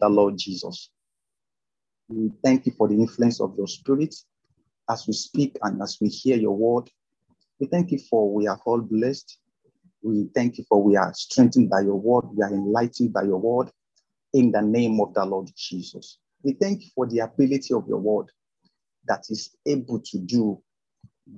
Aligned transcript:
the 0.00 0.08
Lord 0.08 0.38
Jesus. 0.38 0.90
We 2.08 2.30
thank 2.42 2.66
you 2.66 2.72
for 2.72 2.88
the 2.88 2.94
influence 2.94 3.40
of 3.40 3.54
your 3.56 3.66
spirit 3.66 4.14
as 4.90 5.06
we 5.06 5.12
speak 5.12 5.56
and 5.62 5.82
as 5.82 5.98
we 6.00 6.08
hear 6.08 6.36
your 6.36 6.56
word. 6.56 6.90
We 7.60 7.66
thank 7.66 7.90
you 7.90 7.98
for 8.10 8.32
we 8.32 8.46
are 8.46 8.60
all 8.64 8.80
blessed. 8.80 9.38
We 10.02 10.28
thank 10.34 10.58
you 10.58 10.64
for 10.68 10.82
we 10.82 10.96
are 10.96 11.12
strengthened 11.14 11.70
by 11.70 11.80
your 11.80 11.96
word. 11.96 12.26
We 12.34 12.42
are 12.42 12.52
enlightened 12.52 13.12
by 13.12 13.24
your 13.24 13.38
word 13.38 13.70
in 14.32 14.52
the 14.52 14.62
name 14.62 15.00
of 15.00 15.14
the 15.14 15.24
Lord 15.24 15.50
Jesus. 15.56 16.18
We 16.42 16.52
thank 16.52 16.82
you 16.82 16.90
for 16.94 17.06
the 17.06 17.20
ability 17.20 17.74
of 17.74 17.86
your 17.88 17.98
word 17.98 18.26
that 19.06 19.24
is 19.30 19.56
able 19.66 20.00
to 20.00 20.18
do 20.18 20.62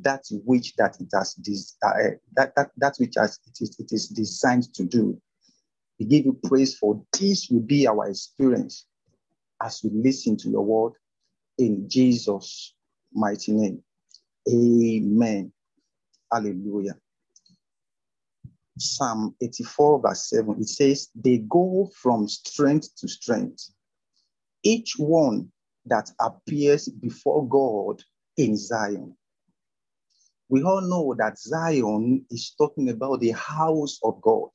that 0.02 0.24
which 0.44 0.74
that 0.76 1.00
it 1.00 1.08
has 1.14 1.34
des- 1.34 1.76
uh, 1.84 2.14
that, 2.36 2.54
that 2.56 2.70
that 2.76 2.94
which 2.98 3.14
has 3.16 3.38
it 3.46 3.58
is 3.60 3.76
it 3.78 3.92
is 3.92 4.08
designed 4.08 4.72
to 4.74 4.84
do. 4.84 5.20
We 6.00 6.06
give 6.06 6.24
you 6.24 6.40
praise 6.42 6.74
for 6.78 7.04
this 7.12 7.48
will 7.50 7.60
be 7.60 7.86
our 7.86 8.08
experience 8.08 8.86
as 9.62 9.82
we 9.84 9.90
listen 9.92 10.38
to 10.38 10.48
your 10.48 10.62
word 10.64 10.94
in 11.58 11.90
Jesus' 11.90 12.74
mighty 13.12 13.52
name. 13.52 13.82
Amen. 14.50 15.52
Hallelujah. 16.32 16.94
Psalm 18.78 19.36
84, 19.42 20.00
verse 20.00 20.30
7, 20.30 20.56
it 20.58 20.68
says, 20.70 21.10
They 21.14 21.38
go 21.50 21.90
from 21.94 22.26
strength 22.28 22.96
to 22.96 23.06
strength. 23.06 23.70
Each 24.62 24.94
one 24.96 25.52
that 25.84 26.10
appears 26.18 26.88
before 26.88 27.46
God 27.46 28.02
in 28.38 28.56
Zion. 28.56 29.14
We 30.48 30.62
all 30.62 30.80
know 30.80 31.14
that 31.18 31.38
Zion 31.38 32.24
is 32.30 32.54
talking 32.56 32.88
about 32.88 33.20
the 33.20 33.32
house 33.32 33.98
of 34.02 34.18
God. 34.22 34.48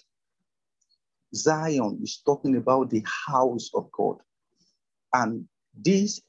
Zion 1.34 2.00
is 2.04 2.22
talking 2.26 2.56
about 2.58 2.90
the 2.90 3.04
house 3.28 3.70
of 3.74 3.92
God. 3.92 4.18
And 5.14 5.48
this 5.74 6.22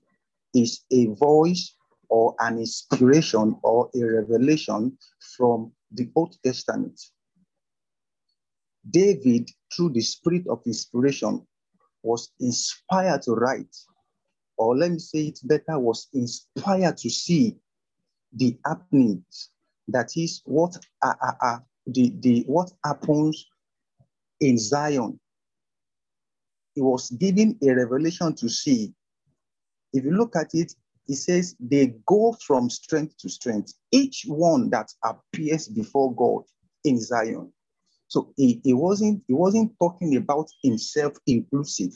is 0.54 0.84
a 0.90 1.06
voice 1.14 1.74
or 2.08 2.34
an 2.38 2.58
inspiration 2.58 3.56
or 3.62 3.90
a 3.94 4.00
revelation 4.00 4.96
from 5.36 5.72
the 5.92 6.08
Old 6.14 6.36
Testament. 6.44 7.00
David, 8.88 9.50
through 9.74 9.90
the 9.90 10.00
spirit 10.00 10.46
of 10.48 10.62
inspiration, 10.66 11.44
was 12.02 12.30
inspired 12.38 13.22
to 13.22 13.32
write, 13.32 13.74
or 14.56 14.76
let 14.76 14.92
me 14.92 14.98
say 14.98 15.26
it 15.26 15.40
better, 15.42 15.78
was 15.78 16.08
inspired 16.12 16.96
to 16.98 17.10
see 17.10 17.56
the 18.32 18.56
happenings. 18.64 19.50
That 19.88 20.10
is 20.16 20.42
what 20.44 20.76
uh, 21.02 21.14
uh, 21.20 21.32
uh, 21.42 21.58
the, 21.86 22.12
the 22.20 22.44
what 22.46 22.70
happens 22.84 23.46
in 24.40 24.58
Zion. 24.58 25.18
He 26.74 26.82
was 26.82 27.10
given 27.10 27.58
a 27.62 27.74
revelation 27.74 28.34
to 28.36 28.48
see. 28.48 28.92
If 29.92 30.04
you 30.04 30.12
look 30.12 30.36
at 30.36 30.50
it, 30.52 30.74
he 31.06 31.14
says 31.14 31.54
they 31.58 31.94
go 32.06 32.36
from 32.44 32.68
strength 32.68 33.16
to 33.18 33.28
strength. 33.28 33.72
Each 33.92 34.24
one 34.26 34.70
that 34.70 34.90
appears 35.04 35.68
before 35.68 36.14
God 36.14 36.42
in 36.84 37.00
Zion. 37.00 37.52
So 38.08 38.32
he, 38.36 38.60
he 38.62 38.72
wasn't 38.72 39.22
he 39.26 39.34
wasn't 39.34 39.72
talking 39.80 40.16
about 40.16 40.48
himself 40.62 41.14
inclusive, 41.26 41.92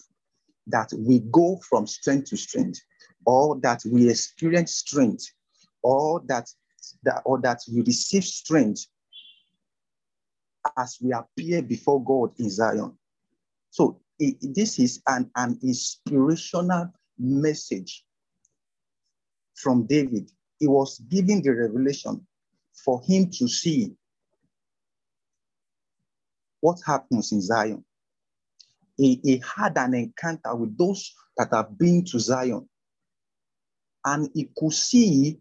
that 0.66 0.92
we 0.96 1.20
go 1.30 1.60
from 1.68 1.86
strength 1.86 2.30
to 2.30 2.36
strength, 2.36 2.80
or 3.26 3.60
that 3.60 3.82
we 3.84 4.08
experience 4.08 4.76
strength, 4.76 5.24
or 5.82 6.22
that, 6.26 6.48
that 7.04 7.22
or 7.24 7.40
that 7.42 7.60
we 7.72 7.82
receive 7.82 8.24
strength 8.24 8.86
as 10.76 10.98
we 11.00 11.12
appear 11.12 11.62
before 11.62 12.02
God 12.02 12.32
in 12.38 12.50
Zion. 12.50 12.96
So 13.70 14.00
it, 14.18 14.36
this 14.54 14.78
is 14.78 15.02
an, 15.06 15.30
an 15.36 15.58
inspirational 15.62 16.92
message 17.18 18.04
from 19.54 19.86
David. 19.86 20.30
He 20.58 20.68
was 20.68 20.98
giving 21.08 21.42
the 21.42 21.50
revelation 21.50 22.26
for 22.84 23.02
him 23.02 23.30
to 23.30 23.48
see 23.48 23.92
what 26.60 26.78
happens 26.86 27.32
in 27.32 27.40
Zion. 27.40 27.84
He, 28.96 29.20
he 29.22 29.42
had 29.56 29.78
an 29.78 29.94
encounter 29.94 30.54
with 30.54 30.76
those 30.76 31.14
that 31.38 31.48
have 31.52 31.78
been 31.78 32.04
to 32.06 32.18
Zion, 32.18 32.68
and 34.04 34.28
he 34.34 34.50
could 34.56 34.72
see 34.72 35.38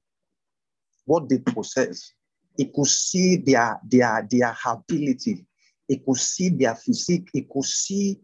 what 1.06 1.28
they 1.28 1.40
possess. 1.40 2.14
He 2.60 2.66
could 2.66 2.88
see 2.88 3.38
their, 3.38 3.80
their, 3.90 4.28
their 4.30 4.58
ability. 4.66 5.46
He 5.88 5.98
could 5.98 6.18
see 6.18 6.50
their 6.50 6.76
physique. 6.76 7.30
He 7.32 7.48
could 7.50 7.64
see 7.64 8.20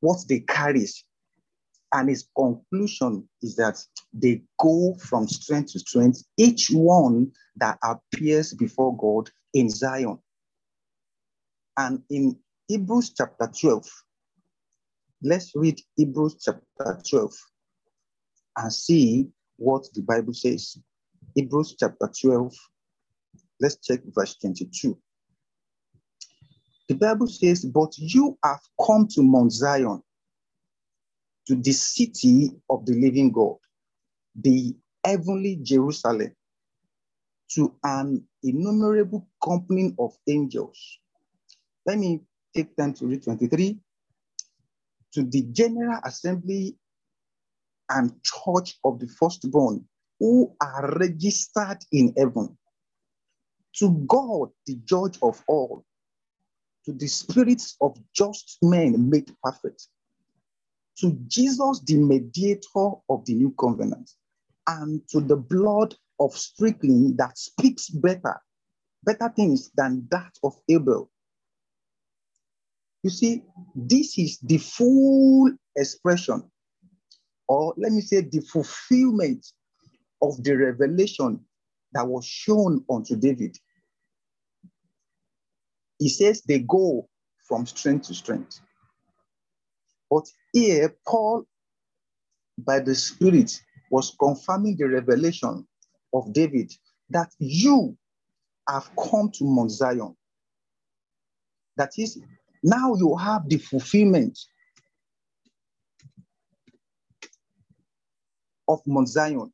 what 0.00 0.18
they 0.28 0.40
carry. 0.40 0.84
And 1.92 2.08
his 2.08 2.28
conclusion 2.36 3.28
is 3.42 3.54
that 3.54 3.80
they 4.12 4.42
go 4.58 4.96
from 4.98 5.28
strength 5.28 5.74
to 5.74 5.78
strength, 5.78 6.24
each 6.36 6.66
one 6.72 7.30
that 7.54 7.78
appears 7.84 8.52
before 8.54 8.96
God 8.96 9.30
in 9.54 9.70
Zion. 9.70 10.18
And 11.76 12.02
in 12.10 12.36
Hebrews 12.66 13.12
chapter 13.16 13.48
12, 13.56 13.88
let's 15.22 15.52
read 15.54 15.80
Hebrews 15.94 16.38
chapter 16.42 17.00
12 17.08 17.32
and 18.56 18.72
see 18.72 19.28
what 19.58 19.86
the 19.94 20.02
Bible 20.02 20.34
says. 20.34 20.76
Hebrews 21.36 21.76
chapter 21.78 22.10
12, 22.20 22.52
let's 23.60 23.76
check 23.76 24.00
verse 24.14 24.36
22. 24.36 24.98
The 26.88 26.94
Bible 26.94 27.26
says, 27.26 27.64
But 27.64 27.96
you 27.98 28.38
have 28.44 28.60
come 28.84 29.08
to 29.08 29.22
Mount 29.22 29.52
Zion, 29.52 30.02
to 31.48 31.56
the 31.56 31.72
city 31.72 32.50
of 32.70 32.86
the 32.86 32.94
living 32.94 33.32
God, 33.32 33.56
the 34.34 34.76
heavenly 35.04 35.58
Jerusalem, 35.62 36.32
to 37.52 37.74
an 37.84 38.24
innumerable 38.42 39.28
company 39.42 39.94
of 39.98 40.12
angels. 40.28 40.98
Let 41.86 41.98
me 41.98 42.20
take 42.54 42.76
time 42.76 42.94
to 42.94 43.06
read 43.06 43.22
23. 43.22 43.78
To 45.14 45.22
the 45.22 45.42
general 45.52 45.98
assembly 46.04 46.76
and 47.90 48.12
church 48.22 48.78
of 48.84 48.98
the 48.98 49.06
firstborn 49.06 49.84
who 50.18 50.54
are 50.60 50.96
registered 50.98 51.78
in 51.92 52.12
heaven. 52.16 52.56
To 53.78 53.90
God, 54.06 54.50
the 54.66 54.76
judge 54.84 55.18
of 55.22 55.42
all, 55.48 55.84
to 56.86 56.92
the 56.92 57.06
spirits 57.06 57.76
of 57.80 57.98
just 58.14 58.58
men 58.62 59.10
made 59.10 59.34
perfect, 59.42 59.88
to 60.98 61.12
Jesus, 61.26 61.82
the 61.84 61.96
mediator 61.96 62.92
of 63.10 63.24
the 63.26 63.34
new 63.34 63.54
covenant, 63.60 64.10
and 64.66 65.06
to 65.10 65.20
the 65.20 65.36
blood 65.36 65.94
of 66.20 66.36
sprinkling 66.36 67.16
that 67.16 67.36
speaks 67.36 67.90
better, 67.90 68.40
better 69.04 69.30
things 69.36 69.70
than 69.76 70.06
that 70.10 70.32
of 70.42 70.54
Abel. 70.70 71.10
You 73.02 73.10
see, 73.10 73.42
this 73.74 74.18
is 74.18 74.38
the 74.38 74.58
full 74.58 75.52
expression, 75.76 76.50
or 77.46 77.74
let 77.76 77.92
me 77.92 78.00
say, 78.00 78.22
the 78.22 78.40
fulfillment 78.40 79.46
of 80.22 80.42
the 80.42 80.56
revelation 80.56 81.40
that 81.92 82.06
was 82.06 82.24
shown 82.24 82.84
unto 82.90 83.16
David. 83.16 83.56
He 85.98 86.08
says 86.08 86.42
they 86.42 86.60
go 86.60 87.08
from 87.48 87.66
strength 87.66 88.08
to 88.08 88.14
strength. 88.14 88.60
But 90.10 90.24
here, 90.52 90.94
Paul, 91.06 91.44
by 92.58 92.80
the 92.80 92.94
Spirit, 92.94 93.60
was 93.90 94.16
confirming 94.18 94.76
the 94.76 94.88
revelation 94.88 95.66
of 96.12 96.32
David 96.32 96.72
that 97.10 97.30
you 97.38 97.96
have 98.68 98.90
come 98.96 99.30
to 99.34 99.44
Mount 99.44 99.70
Zion. 99.70 100.16
That 101.76 101.92
is, 101.98 102.20
now 102.62 102.94
you 102.94 103.16
have 103.16 103.48
the 103.48 103.58
fulfillment 103.58 104.38
of 108.68 108.80
Mount 108.86 109.08
Zion. 109.08 109.52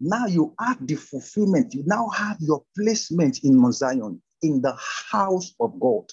Now 0.00 0.26
you 0.26 0.54
have 0.60 0.86
the 0.86 0.94
fulfillment. 0.94 1.74
You 1.74 1.82
now 1.86 2.08
have 2.10 2.36
your 2.40 2.62
placement 2.76 3.40
in 3.44 3.56
Mount 3.56 3.74
Zion, 3.74 4.22
in 4.42 4.62
the 4.62 4.76
house 5.10 5.54
of 5.60 5.78
God. 5.80 6.04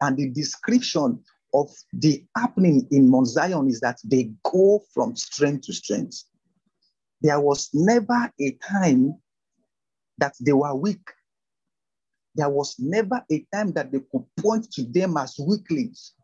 And 0.00 0.16
the 0.16 0.30
description 0.30 1.22
of 1.54 1.70
the 1.92 2.24
happening 2.36 2.86
in 2.90 3.08
Mount 3.08 3.28
Zion 3.28 3.68
is 3.68 3.80
that 3.80 3.98
they 4.04 4.30
go 4.44 4.82
from 4.92 5.14
strength 5.16 5.66
to 5.66 5.72
strength. 5.72 6.24
There 7.20 7.40
was 7.40 7.70
never 7.72 8.32
a 8.40 8.52
time 8.52 9.14
that 10.18 10.34
they 10.40 10.52
were 10.52 10.74
weak. 10.74 11.08
There 12.34 12.48
was 12.48 12.76
never 12.78 13.22
a 13.30 13.46
time 13.54 13.72
that 13.72 13.92
they 13.92 14.00
could 14.00 14.24
point 14.38 14.72
to 14.72 14.82
them 14.82 15.16
as 15.16 15.38
weaklings. 15.38 16.14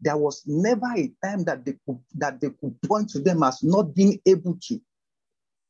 There 0.00 0.16
was 0.16 0.42
never 0.46 0.86
a 0.96 1.12
time 1.24 1.44
that 1.44 1.64
they 1.64 1.74
could, 1.86 1.98
that 2.14 2.40
they 2.40 2.50
could 2.50 2.80
point 2.82 3.10
to 3.10 3.20
them 3.20 3.42
as 3.42 3.62
not 3.62 3.94
being 3.94 4.20
able 4.26 4.56
to. 4.68 4.80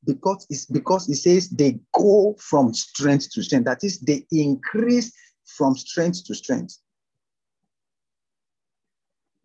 Because 0.04 0.46
it's 0.50 0.66
because 0.66 1.08
it 1.08 1.16
says 1.16 1.49
they 1.50 1.78
go 1.94 2.34
from 2.38 2.75
strength 2.75 3.31
to 3.32 3.43
strength. 3.43 3.66
That 3.66 3.84
is, 3.84 4.00
they 4.00 4.26
increase 4.32 5.12
from 5.44 5.76
strength 5.76 6.25
to 6.26 6.34
strength. 6.34 6.78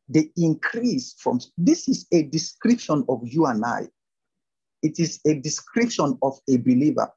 they 0.10 0.30
increase 0.38 1.16
from 1.20 1.40
this 1.58 1.88
is 1.88 2.08
a 2.12 2.24
description 2.24 3.04
of 3.10 3.22
you 3.24 3.46
and 3.46 3.64
I. 3.66 3.88
It 4.84 5.00
is 5.00 5.20
a 5.26 5.36
description 5.36 6.18
of 6.22 6.40
a 6.50 6.58
believer. 6.58 7.12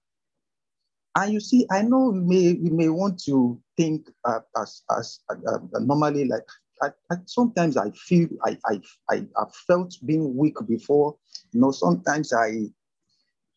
And 1.17 1.33
you 1.33 1.41
see, 1.41 1.67
I 1.71 1.83
know 1.83 2.11
we 2.11 2.21
may 2.21 2.53
we 2.55 2.71
may 2.71 2.89
want 2.89 3.23
to 3.25 3.61
think 3.77 4.09
uh, 4.25 4.41
as 4.61 4.83
as 4.97 5.21
uh, 5.29 5.59
normally 5.81 6.25
like 6.27 6.47
I, 6.83 6.89
I, 7.11 7.17
sometimes 7.27 7.77
I 7.77 7.91
feel 7.91 8.29
I, 8.45 8.57
I 8.65 8.81
I 9.11 9.17
have 9.39 9.55
felt 9.67 9.95
being 10.07 10.37
weak 10.37 10.57
before. 10.67 11.17
You 11.53 11.61
know, 11.61 11.71
sometimes 11.71 12.33
I. 12.33 12.71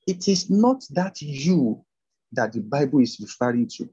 It 0.05 0.27
is 0.27 0.49
not 0.49 0.83
that 0.91 1.21
you 1.21 1.83
that 2.33 2.53
the 2.53 2.61
Bible 2.61 2.99
is 2.99 3.19
referring 3.19 3.67
to. 3.67 3.89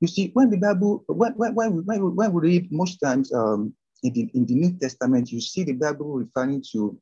You 0.00 0.08
see, 0.08 0.30
when 0.32 0.50
the 0.50 0.56
Bible 0.56 1.04
when 1.08 1.32
when 1.34 1.54
when, 1.54 2.16
when, 2.16 2.32
we 2.32 2.40
read 2.40 2.72
most 2.72 2.98
times 2.98 3.32
um, 3.32 3.74
in 4.02 4.12
the 4.12 4.30
in 4.34 4.46
the 4.46 4.54
New 4.54 4.78
Testament, 4.78 5.30
you 5.30 5.40
see 5.40 5.64
the 5.64 5.72
Bible 5.72 6.14
referring 6.14 6.62
to 6.72 6.98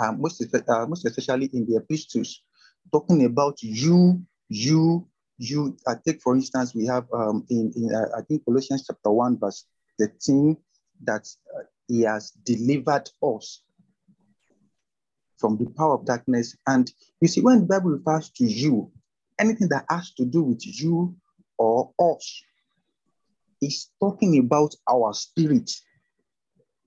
uh, 0.00 0.12
most 0.12 0.42
uh, 0.68 0.86
most 0.86 1.04
especially 1.04 1.50
in 1.52 1.66
the 1.66 1.76
epistles, 1.76 2.42
talking 2.90 3.24
about 3.24 3.62
you 3.62 4.22
you 4.48 5.06
you 5.38 5.76
I 5.86 5.94
take 6.04 6.22
for 6.22 6.34
instance 6.34 6.74
we 6.74 6.86
have 6.86 7.06
um, 7.12 7.44
in, 7.50 7.72
in 7.76 7.94
uh, 7.94 8.16
I 8.16 8.22
think 8.22 8.44
Colossians 8.44 8.84
chapter 8.86 9.10
1 9.10 9.38
verse 9.38 9.66
13 9.98 10.56
that 11.04 11.28
uh, 11.56 11.62
he 11.88 12.02
has 12.02 12.30
delivered 12.44 13.10
us 13.22 13.62
from 15.42 15.58
the 15.58 15.66
power 15.76 15.94
of 15.94 16.06
darkness 16.06 16.56
and 16.66 16.90
you 17.20 17.28
see 17.28 17.42
when 17.42 17.60
the 17.60 17.66
Bible 17.66 17.90
refers 17.90 18.30
to 18.30 18.44
you 18.44 18.90
anything 19.38 19.68
that 19.68 19.84
has 19.90 20.12
to 20.14 20.24
do 20.24 20.42
with 20.42 20.62
you 20.64 21.14
or 21.58 21.92
us 21.98 22.42
is 23.60 23.90
talking 24.00 24.38
about 24.38 24.74
our 24.88 25.12
spirit 25.12 25.70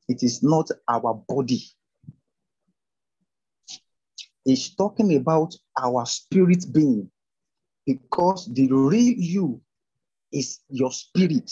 it 0.07 0.23
is 0.23 0.41
not 0.41 0.71
our 0.89 1.13
body 1.27 1.61
it's 4.45 4.75
talking 4.75 5.15
about 5.15 5.53
our 5.77 6.05
spirit 6.05 6.65
being 6.71 7.09
because 7.85 8.51
the 8.53 8.67
real 8.71 9.13
you 9.17 9.61
is 10.35 10.59
your 10.69 10.91
spirit. 10.91 11.51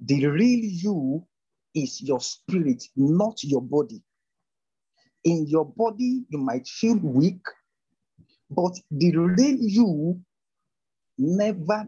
The 0.00 0.26
real 0.26 0.64
you 0.64 1.26
is 1.74 2.00
your 2.02 2.20
spirit, 2.20 2.84
not 2.96 3.42
your 3.42 3.62
body. 3.62 4.02
In 5.26 5.46
your 5.46 5.66
body, 5.66 6.24
you 6.30 6.38
might 6.38 6.66
feel 6.66 6.96
weak, 6.98 7.42
but 8.50 8.72
the 8.90 9.16
real 9.16 9.56
you 9.58 10.20
never 11.18 11.86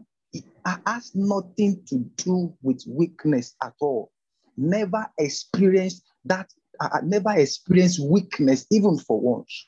has 0.85 1.15
nothing 1.15 1.81
to 1.87 1.99
do 2.17 2.53
with 2.61 2.83
weakness 2.87 3.55
at 3.63 3.73
all. 3.79 4.11
Never 4.57 5.09
experience 5.17 6.03
that, 6.25 6.51
uh, 6.79 6.99
never 7.03 7.31
experience 7.37 7.99
weakness 7.99 8.65
even 8.69 8.99
for 8.99 9.19
once 9.19 9.65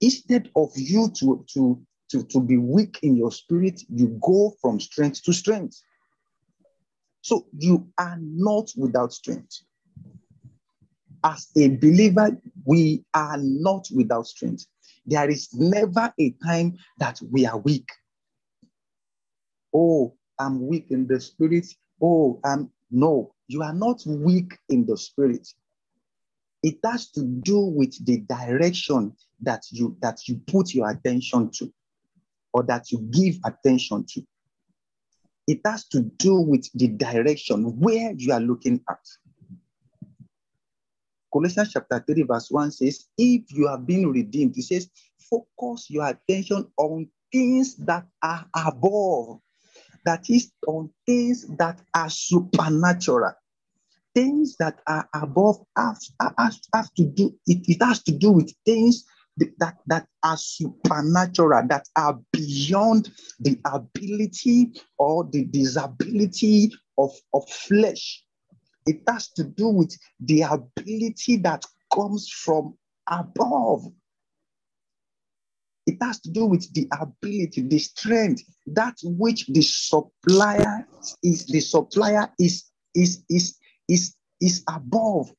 instead 0.00 0.50
of 0.56 0.70
you 0.74 1.10
to, 1.18 1.44
to, 1.52 1.80
to, 2.10 2.22
to 2.24 2.40
be 2.40 2.56
weak 2.56 2.98
in 3.02 3.16
your 3.16 3.32
spirit, 3.32 3.80
you 3.88 4.18
go 4.22 4.52
from 4.60 4.80
strength 4.80 5.22
to 5.24 5.32
strength. 5.32 5.80
So 7.22 7.46
you 7.58 7.88
are 7.98 8.18
not 8.20 8.70
without 8.76 9.12
strength. 9.12 9.62
As 11.24 11.48
a 11.56 11.68
believer, 11.68 12.30
we 12.64 13.04
are 13.14 13.38
not 13.38 13.88
without 13.94 14.26
strength. 14.26 14.66
There 15.06 15.28
is 15.28 15.48
never 15.54 16.12
a 16.18 16.34
time 16.44 16.76
that 16.98 17.20
we 17.30 17.46
are 17.46 17.58
weak. 17.58 17.88
Oh, 19.74 20.14
I'm 20.38 20.66
weak 20.66 20.86
in 20.90 21.06
the 21.06 21.20
spirit. 21.20 21.66
Oh, 22.00 22.40
I'm 22.44 22.70
no, 22.90 23.34
you 23.48 23.62
are 23.62 23.74
not 23.74 24.02
weak 24.06 24.56
in 24.68 24.86
the 24.86 24.96
spirit. 24.96 25.46
It 26.62 26.78
has 26.84 27.10
to 27.12 27.22
do 27.22 27.60
with 27.60 28.04
the 28.04 28.18
direction 28.18 29.14
that 29.40 29.64
you 29.70 29.96
that 30.00 30.26
you 30.28 30.40
put 30.46 30.74
your 30.74 30.90
attention 30.90 31.50
to 31.52 31.72
or 32.52 32.62
that 32.64 32.90
you 32.90 33.00
give 33.10 33.36
attention 33.44 34.04
to. 34.08 34.22
It 35.46 35.60
has 35.64 35.86
to 35.88 36.02
do 36.02 36.40
with 36.40 36.68
the 36.74 36.88
direction 36.88 37.78
where 37.78 38.12
you 38.12 38.32
are 38.32 38.40
looking 38.40 38.80
at. 38.90 38.98
Colossians 41.32 41.72
chapter 41.72 42.04
3, 42.06 42.22
verse 42.22 42.50
1 42.50 42.70
says, 42.72 43.06
If 43.16 43.52
you 43.52 43.68
have 43.68 43.86
been 43.86 44.10
redeemed, 44.10 44.56
it 44.56 44.62
says, 44.62 44.88
focus 45.30 45.90
your 45.90 46.06
attention 46.08 46.66
on 46.76 47.08
things 47.30 47.76
that 47.76 48.06
are 48.22 48.46
above, 48.54 49.40
that 50.04 50.28
is, 50.30 50.50
on 50.66 50.90
things 51.06 51.46
that 51.56 51.80
are 51.94 52.08
supernatural 52.08 53.32
things 54.14 54.56
that 54.56 54.80
are 54.88 55.08
above 55.14 55.58
us 55.76 56.12
has, 56.38 56.60
has 56.74 56.90
to 56.90 57.04
do 57.04 57.32
it, 57.46 57.64
it 57.68 57.82
has 57.82 58.02
to 58.02 58.10
do 58.10 58.32
with 58.32 58.52
things 58.64 59.04
that, 59.58 59.76
that 59.86 60.06
are 60.24 60.36
supernatural, 60.36 61.62
that 61.68 61.88
are 61.94 62.18
beyond 62.32 63.10
the 63.38 63.56
ability 63.64 64.72
or 64.98 65.24
the 65.30 65.44
disability 65.44 66.72
of, 66.98 67.12
of 67.32 67.48
flesh. 67.48 68.24
It 68.88 69.02
has 69.06 69.28
to 69.32 69.44
do 69.44 69.68
with 69.68 69.96
the 70.18 70.42
ability 70.42 71.36
that 71.38 71.64
comes 71.92 72.30
from 72.30 72.74
above. 73.06 73.84
It 75.86 75.98
has 76.02 76.20
to 76.20 76.30
do 76.30 76.46
with 76.46 76.72
the 76.72 76.88
ability, 76.98 77.62
the 77.62 77.78
strength, 77.78 78.42
that 78.66 78.96
which 79.02 79.46
the 79.46 79.62
supplier 79.62 80.86
is, 81.22 81.46
the 81.46 81.60
supplier 81.60 82.30
is, 82.38 82.64
is, 82.94 83.22
is, 83.28 83.58
is, 83.88 84.14
is 84.40 84.64
above. 84.68 85.30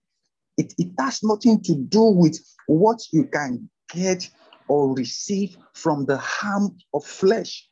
It, 0.57 0.73
it 0.77 0.91
has 0.99 1.23
nothing 1.23 1.61
to 1.63 1.75
do 1.75 2.03
with 2.03 2.37
what 2.67 3.01
you 3.11 3.25
can 3.25 3.69
get 3.93 4.29
or 4.67 4.93
receive 4.93 5.57
from 5.73 6.05
the 6.05 6.17
harm 6.17 6.77
of 6.93 7.03
flesh. 7.05 7.68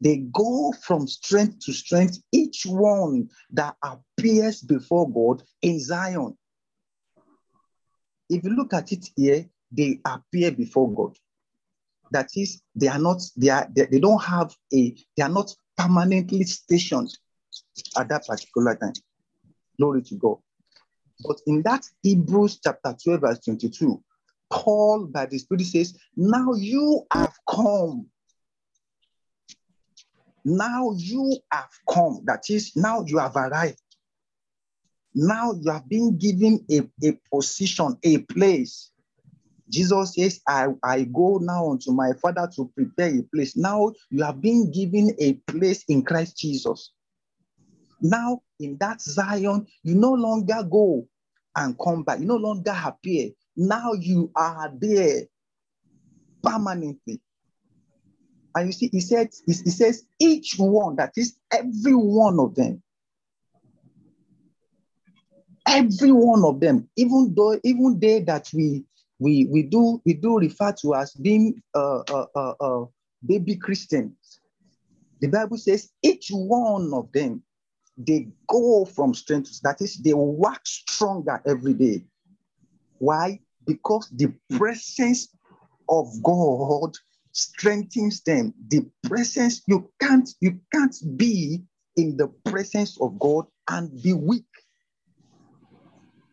They 0.00 0.18
go 0.32 0.72
from 0.82 1.06
strength 1.06 1.60
to 1.66 1.72
strength, 1.72 2.18
each 2.32 2.64
one 2.66 3.28
that 3.50 3.76
appears 3.82 4.62
before 4.62 5.10
God 5.10 5.42
in 5.60 5.78
Zion. 5.78 6.36
If 8.30 8.44
you 8.44 8.50
look 8.50 8.72
at 8.72 8.92
it 8.92 9.06
here, 9.16 9.46
they 9.70 10.00
appear 10.04 10.52
before 10.52 10.92
God. 10.92 11.16
That 12.12 12.28
is, 12.34 12.62
they 12.74 12.88
are 12.88 12.98
not, 12.98 13.22
they 13.36 13.50
are 13.50 13.68
they, 13.74 14.00
don't 14.00 14.22
have 14.22 14.54
a, 14.72 14.96
they 15.16 15.22
are 15.22 15.28
not 15.28 15.54
permanently 15.76 16.44
stationed 16.44 17.16
at 17.96 18.08
that 18.08 18.26
particular 18.26 18.76
time. 18.76 18.94
Glory 19.78 20.02
to 20.02 20.14
God. 20.16 20.38
But 21.26 21.40
in 21.46 21.62
that 21.62 21.84
Hebrews 22.02 22.60
chapter 22.64 22.96
12, 23.04 23.20
verse 23.20 23.38
22, 23.44 24.02
Paul, 24.50 25.06
by 25.06 25.26
the 25.26 25.38
Spirit, 25.38 25.66
says, 25.66 25.96
Now 26.16 26.54
you 26.54 27.04
have 27.12 27.34
come. 27.48 28.06
Now 30.44 30.92
you 30.96 31.36
have 31.52 31.70
come. 31.88 32.22
That 32.24 32.48
is, 32.50 32.74
now 32.76 33.04
you 33.06 33.18
have 33.18 33.36
arrived. 33.36 33.80
Now 35.14 35.52
you 35.52 35.70
have 35.70 35.88
been 35.88 36.18
given 36.18 36.64
a, 36.70 36.82
a 37.06 37.18
position, 37.32 37.96
a 38.04 38.18
place. 38.18 38.90
Jesus 39.68 40.14
says, 40.14 40.40
I, 40.48 40.68
I 40.82 41.04
go 41.04 41.38
now 41.40 41.70
unto 41.70 41.92
my 41.92 42.12
Father 42.20 42.48
to 42.56 42.70
prepare 42.74 43.18
a 43.18 43.22
place. 43.22 43.56
Now 43.56 43.92
you 44.10 44.24
have 44.24 44.40
been 44.40 44.70
given 44.72 45.14
a 45.18 45.34
place 45.50 45.84
in 45.88 46.02
Christ 46.02 46.38
Jesus. 46.38 46.92
Now, 48.00 48.40
in 48.58 48.76
that 48.78 49.00
Zion, 49.00 49.66
you 49.82 49.94
no 49.94 50.12
longer 50.12 50.62
go 50.68 51.06
and 51.56 51.78
come 51.78 52.02
back. 52.02 52.20
You 52.20 52.26
no 52.26 52.36
longer 52.36 52.74
appear. 52.84 53.30
Now 53.56 53.92
you 53.92 54.30
are 54.34 54.72
there 54.78 55.22
permanently. 56.42 57.20
And 58.54 58.66
you 58.66 58.72
see, 58.72 58.88
he 58.92 59.00
said, 59.00 59.28
he 59.46 59.52
says, 59.52 60.04
each 60.18 60.56
one, 60.58 60.96
that 60.96 61.12
is 61.16 61.36
every 61.52 61.94
one 61.94 62.40
of 62.40 62.54
them, 62.54 62.82
every 65.66 66.12
one 66.12 66.44
of 66.44 66.60
them, 66.60 66.88
even 66.96 67.32
though, 67.36 67.58
even 67.62 67.98
they 68.00 68.20
that 68.20 68.50
we 68.52 68.84
we 69.20 69.46
we 69.50 69.62
do 69.62 70.00
we 70.04 70.14
do 70.14 70.38
refer 70.38 70.72
to 70.80 70.94
as 70.94 71.12
being 71.12 71.62
uh, 71.74 72.00
uh, 72.08 72.26
uh, 72.34 72.54
uh 72.60 72.84
baby 73.24 73.54
Christians. 73.54 74.40
The 75.20 75.28
Bible 75.28 75.58
says 75.58 75.90
each 76.02 76.28
one 76.30 76.92
of 76.94 77.12
them 77.12 77.42
they 77.98 78.28
go 78.48 78.86
from 78.86 79.12
strength 79.14 79.52
to 79.52 79.60
that 79.64 79.80
is 79.82 79.96
they 79.96 80.14
work 80.14 80.60
stronger 80.64 81.40
every 81.46 81.74
day. 81.74 82.04
Why? 82.98 83.40
Because 83.66 84.08
the 84.10 84.32
presence 84.56 85.28
of 85.88 86.06
God 86.22 86.96
strengthens 87.40 88.22
them. 88.22 88.54
The 88.68 88.86
presence 89.04 89.62
you 89.66 89.90
can't 90.00 90.28
you 90.40 90.60
can't 90.72 90.96
be 91.16 91.62
in 91.96 92.16
the 92.16 92.28
presence 92.44 93.00
of 93.00 93.18
God 93.18 93.46
and 93.68 93.90
be 94.02 94.12
weak. 94.12 94.44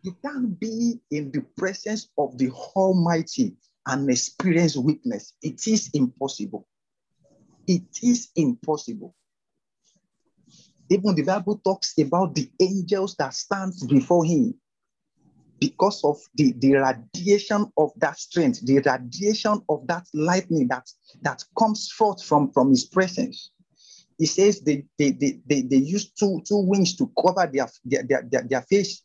You 0.03 0.15
can't 0.23 0.59
be 0.59 0.99
in 1.11 1.31
the 1.31 1.41
presence 1.57 2.09
of 2.17 2.37
the 2.37 2.51
Almighty 2.75 3.55
and 3.85 4.09
experience 4.09 4.77
weakness. 4.77 5.33
It 5.41 5.67
is 5.67 5.89
impossible. 5.93 6.67
It 7.67 7.83
is 8.01 8.29
impossible. 8.35 9.15
Even 10.89 11.15
the 11.15 11.23
Bible 11.23 11.59
talks 11.63 11.93
about 11.99 12.35
the 12.35 12.49
angels 12.61 13.15
that 13.15 13.33
stands 13.33 13.85
before 13.85 14.23
him 14.23 14.53
because 15.59 16.03
of 16.03 16.17
the, 16.35 16.53
the 16.59 16.75
radiation 16.75 17.71
of 17.77 17.91
that 17.97 18.17
strength, 18.17 18.65
the 18.65 18.79
radiation 18.79 19.61
of 19.69 19.85
that 19.87 20.05
lightning 20.13 20.67
that, 20.67 20.87
that 21.21 21.43
comes 21.57 21.91
forth 21.91 22.23
from, 22.23 22.51
from 22.51 22.69
his 22.69 22.85
presence. 22.85 23.51
He 24.17 24.25
says 24.25 24.61
they, 24.61 24.85
they, 24.97 25.11
they, 25.11 25.39
they, 25.47 25.61
they 25.61 25.77
use 25.77 26.11
two, 26.11 26.41
two 26.47 26.59
wings 26.59 26.95
to 26.97 27.11
cover 27.21 27.49
their, 27.51 27.67
their, 27.85 28.23
their, 28.29 28.43
their 28.43 28.61
face 28.63 29.03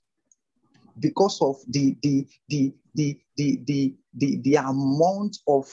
because 0.98 1.40
of 1.40 1.56
the, 1.68 1.96
the, 2.02 2.26
the, 2.48 2.72
the, 2.94 3.18
the, 3.36 3.60
the, 3.66 3.94
the, 4.14 4.36
the 4.42 4.54
amount 4.56 5.38
of, 5.48 5.66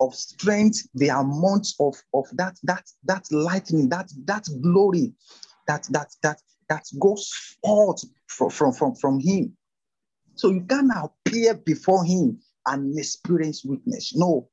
of 0.00 0.14
strength, 0.14 0.86
the 0.94 1.08
amount 1.08 1.68
of, 1.80 1.94
of 2.14 2.26
that, 2.34 2.58
that, 2.64 2.84
that 3.04 3.26
lightning, 3.30 3.88
that, 3.88 4.10
that 4.24 4.46
glory 4.62 5.12
that, 5.66 5.86
that, 5.90 6.08
that, 6.22 6.40
that 6.68 6.84
goes 6.98 7.30
forth 7.62 8.02
from, 8.26 8.50
from, 8.50 8.72
from, 8.72 8.94
from 8.94 9.20
him. 9.20 9.56
So 10.36 10.50
you 10.50 10.62
can't 10.62 10.92
appear 10.94 11.54
before 11.54 12.04
him 12.04 12.38
and 12.66 12.98
experience 12.98 13.64
weakness. 13.64 14.14
No. 14.14 14.48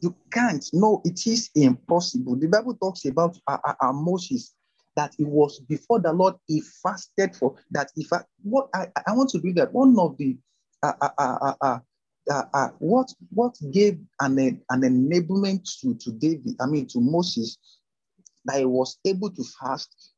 You 0.00 0.14
can't. 0.32 0.64
No, 0.72 1.00
it 1.04 1.26
is 1.26 1.50
impossible. 1.54 2.36
The 2.36 2.46
Bible 2.46 2.74
talks 2.74 3.04
about 3.04 3.36
uh, 3.48 3.58
uh, 3.64 3.74
uh, 3.80 3.92
Moses 3.92 4.54
that 4.94 5.14
it 5.18 5.26
was 5.26 5.60
before 5.60 6.00
the 6.00 6.12
Lord 6.12 6.34
he 6.46 6.60
fasted 6.82 7.34
for 7.34 7.56
that. 7.70 7.90
If 7.96 8.12
I 8.12 8.20
what 8.42 8.68
I, 8.74 8.88
I 9.06 9.12
want 9.12 9.30
to 9.30 9.40
do 9.40 9.52
that, 9.54 9.72
one 9.72 9.96
of 9.98 10.16
the 10.18 10.36
uh, 10.82 10.92
uh, 11.00 11.10
uh, 11.18 11.54
uh, 11.60 11.78
uh, 12.30 12.42
uh, 12.52 12.68
what 12.78 13.12
what 13.30 13.56
gave 13.72 13.98
an 14.20 14.38
an 14.70 14.80
enablement 14.82 15.68
to, 15.80 15.94
to 15.94 16.12
David, 16.12 16.54
I 16.60 16.66
mean 16.66 16.86
to 16.88 17.00
Moses, 17.00 17.58
that 18.44 18.58
he 18.58 18.64
was 18.64 18.98
able 19.04 19.30
to 19.30 19.44
fast 19.60 20.12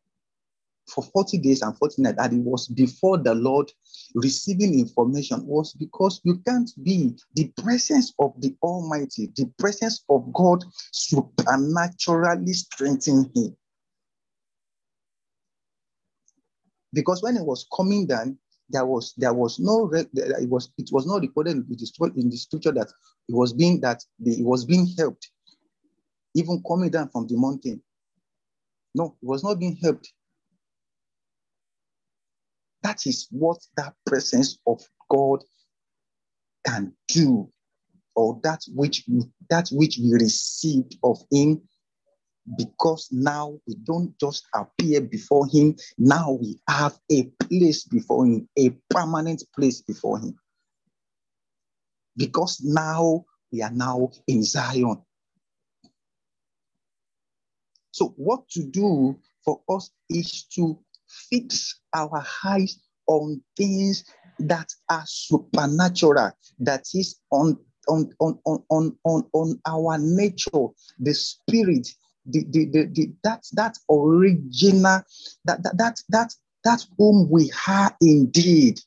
for 0.91 1.03
40 1.05 1.39
days 1.39 1.63
and 1.63 1.77
40 1.77 2.03
nights, 2.03 2.17
that 2.19 2.33
it 2.33 2.41
was 2.41 2.69
before 2.69 3.19
the 3.19 3.35
Lord 3.35 3.71
receiving 4.15 4.79
information, 4.79 5.47
was 5.47 5.73
because 5.75 6.21
you 6.25 6.39
can't 6.47 6.71
be 6.83 7.17
the 7.35 7.49
presence 7.63 8.13
of 8.19 8.33
the 8.39 8.55
Almighty, 8.63 9.31
the 9.37 9.47
presence 9.59 10.05
of 10.09 10.33
God 10.33 10.65
supernaturally 10.93 12.53
strengthening 12.53 13.31
him. 13.35 13.57
Because 16.93 17.23
when 17.23 17.37
it 17.37 17.45
was 17.45 17.67
coming 17.75 18.07
down, 18.07 18.37
there 18.69 18.87
was 18.87 19.15
there 19.17 19.35
was 19.35 19.59
no 19.59 19.91
it 19.93 20.49
was 20.49 20.71
it 20.79 20.89
was 20.93 21.07
not 21.07 21.21
recorded 21.21 21.57
in 21.57 21.67
the, 21.69 22.13
in 22.17 22.31
the 22.31 22.37
scripture 22.37 22.73
that 22.73 22.89
it 23.29 23.35
was 23.35 23.53
being 23.53 23.81
that 23.81 24.03
it 24.25 24.45
was 24.45 24.65
being 24.65 24.87
helped, 24.97 25.31
even 26.35 26.63
coming 26.67 26.91
down 26.91 27.09
from 27.11 27.27
the 27.27 27.37
mountain. 27.37 27.83
No, 28.95 29.17
it 29.23 29.27
was 29.27 29.45
not 29.45 29.59
being 29.59 29.77
helped. 29.77 30.13
That 32.91 33.07
is 33.07 33.29
what 33.31 33.59
that 33.77 33.95
presence 34.05 34.59
of 34.67 34.83
God 35.09 35.45
can 36.67 36.93
do, 37.07 37.49
or 38.17 38.41
that 38.43 38.63
which 38.75 39.05
that 39.49 39.69
which 39.71 39.97
we 40.03 40.13
received 40.15 40.97
of 41.05 41.19
Him, 41.31 41.63
because 42.59 43.09
now 43.13 43.61
we 43.69 43.77
don't 43.85 44.19
just 44.19 44.43
appear 44.57 45.03
before 45.03 45.47
Him. 45.47 45.77
Now 45.99 46.33
we 46.33 46.59
have 46.69 46.99
a 47.13 47.31
place 47.45 47.85
before 47.85 48.27
Him, 48.27 48.49
a 48.59 48.71
permanent 48.91 49.45
place 49.55 49.83
before 49.83 50.19
Him. 50.19 50.37
Because 52.17 52.61
now 52.61 53.25
we 53.53 53.63
are 53.63 53.71
now 53.71 54.11
in 54.27 54.43
Zion. 54.43 55.01
So, 57.93 58.15
what 58.17 58.49
to 58.49 58.65
do 58.65 59.17
for 59.45 59.61
us 59.69 59.93
is 60.09 60.43
to 60.57 60.77
fix 61.31 61.81
our 61.95 62.25
eyes 62.45 62.79
on 63.07 63.43
things 63.57 64.05
that 64.39 64.69
are 64.89 65.05
supernatural, 65.07 66.33
that 66.61 66.87
is 66.95 67.21
on 67.31 67.59
on 67.89 68.11
on 68.21 68.39
on 68.47 68.97
on 69.05 69.27
on, 69.33 69.61
our 69.67 69.99
nature, 69.99 70.67
the 70.99 71.15
spirit, 71.15 71.89
the, 72.27 72.45
the, 72.51 72.67
the, 72.67 72.87
the 72.93 73.13
that 73.25 73.45
that 73.53 73.77
original 73.91 75.03
that 75.45 75.63
that 75.63 75.77
that 75.79 76.03
that 76.09 76.35
that 76.65 76.85
whom 76.99 77.29
we 77.31 77.51
are 77.67 77.95
indeed. 78.01 78.81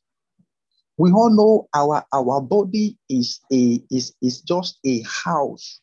We 0.98 1.12
all 1.12 1.32
know 1.32 1.68
our 1.74 2.06
our 2.13 2.42
body 2.42 2.98
is 3.10 3.39
a 3.51 3.82
is 3.89 4.13
is 4.22 4.42
just 4.42 4.80
a 4.86 5.01
house 5.01 5.80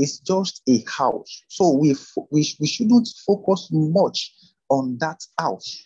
it's 0.00 0.18
just 0.18 0.62
a 0.66 0.82
house. 0.88 1.42
So 1.48 1.72
we, 1.72 1.94
we, 2.30 2.48
we 2.58 2.66
shouldn't 2.66 3.08
focus 3.26 3.68
much 3.70 4.32
on 4.70 4.96
that 4.98 5.20
house 5.38 5.84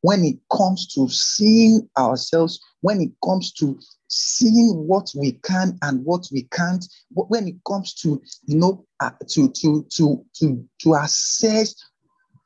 when 0.00 0.24
it 0.24 0.36
comes 0.52 0.86
to 0.94 1.08
seeing 1.08 1.88
ourselves, 1.96 2.60
when 2.80 3.00
it 3.00 3.10
comes 3.24 3.52
to 3.52 3.78
seeing 4.08 4.86
what 4.86 5.10
we 5.16 5.32
can 5.44 5.78
and 5.82 6.04
what 6.04 6.26
we 6.32 6.42
can't, 6.52 6.84
when 7.14 7.48
it 7.48 7.56
comes 7.66 7.94
to 7.94 8.20
you 8.46 8.56
know 8.56 8.84
uh, 9.00 9.10
to 9.28 9.50
to 9.50 9.86
to 9.90 10.24
to 10.34 10.68
to 10.80 10.94
assess 10.94 11.74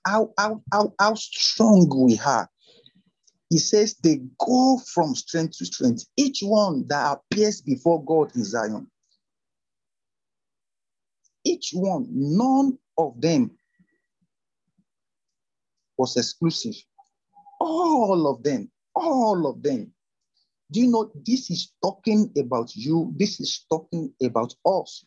how, 0.07 0.31
how 0.38 0.62
how 0.73 0.93
how 0.99 1.14
strong 1.14 1.88
we 1.95 2.19
are. 2.25 2.49
He 3.49 3.59
says 3.59 3.97
they 4.02 4.21
go 4.38 4.81
from 4.95 5.14
strength 5.14 5.59
to 5.59 5.67
strength. 5.67 6.05
Each 6.17 6.40
one 6.43 6.87
that 6.88 7.19
appears 7.19 7.61
before 7.61 8.05
God 8.05 8.35
in 8.37 8.45
Zion 8.45 8.87
each 11.44 11.70
one, 11.73 12.06
none 12.11 12.78
of 12.99 13.20
them 13.20 13.50
was 15.97 16.16
exclusive. 16.16 16.76
All 17.61 18.26
of 18.26 18.42
them, 18.42 18.70
all 18.94 19.47
of 19.47 19.62
them. 19.62 19.92
Do 20.70 20.80
you 20.80 20.88
know 20.88 21.11
this 21.26 21.50
is 21.50 21.73
talking 21.82 22.32
about 22.38 22.75
you? 22.76 23.12
This 23.16 23.40
is 23.40 23.66
talking 23.70 24.12
about 24.23 24.54
us. 24.64 25.04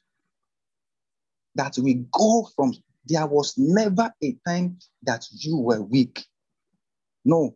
That 1.56 1.78
we 1.78 2.06
go 2.12 2.50
from, 2.56 2.74
there 3.06 3.26
was 3.28 3.56
never 3.58 4.12
a 4.22 4.38
time 4.46 4.78
that 5.04 5.26
you 5.32 5.58
were 5.58 5.82
weak. 5.82 6.26
No. 7.24 7.56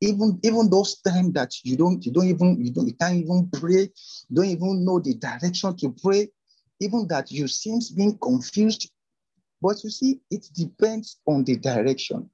Even, 0.00 0.38
even 0.42 0.68
those 0.70 1.00
times 1.00 1.32
that 1.32 1.52
you 1.64 1.76
don't, 1.76 2.04
you 2.04 2.12
don't 2.12 2.26
even, 2.26 2.62
you 2.64 2.70
don't, 2.70 2.86
you 2.86 2.94
can't 2.94 3.16
even 3.16 3.48
pray, 3.52 3.90
don't 4.32 4.44
even 4.46 4.84
know 4.84 5.00
the 5.00 5.14
direction 5.14 5.74
to 5.78 5.94
pray, 6.02 6.28
even 6.80 7.06
that 7.08 7.30
you 7.30 7.48
seems 7.48 7.90
being 7.90 8.18
confused. 8.18 8.90
But 9.60 9.82
you 9.82 9.90
see, 9.90 10.20
it 10.30 10.48
depends 10.54 11.18
on 11.26 11.44
the 11.44 11.56
direction. 11.56 12.30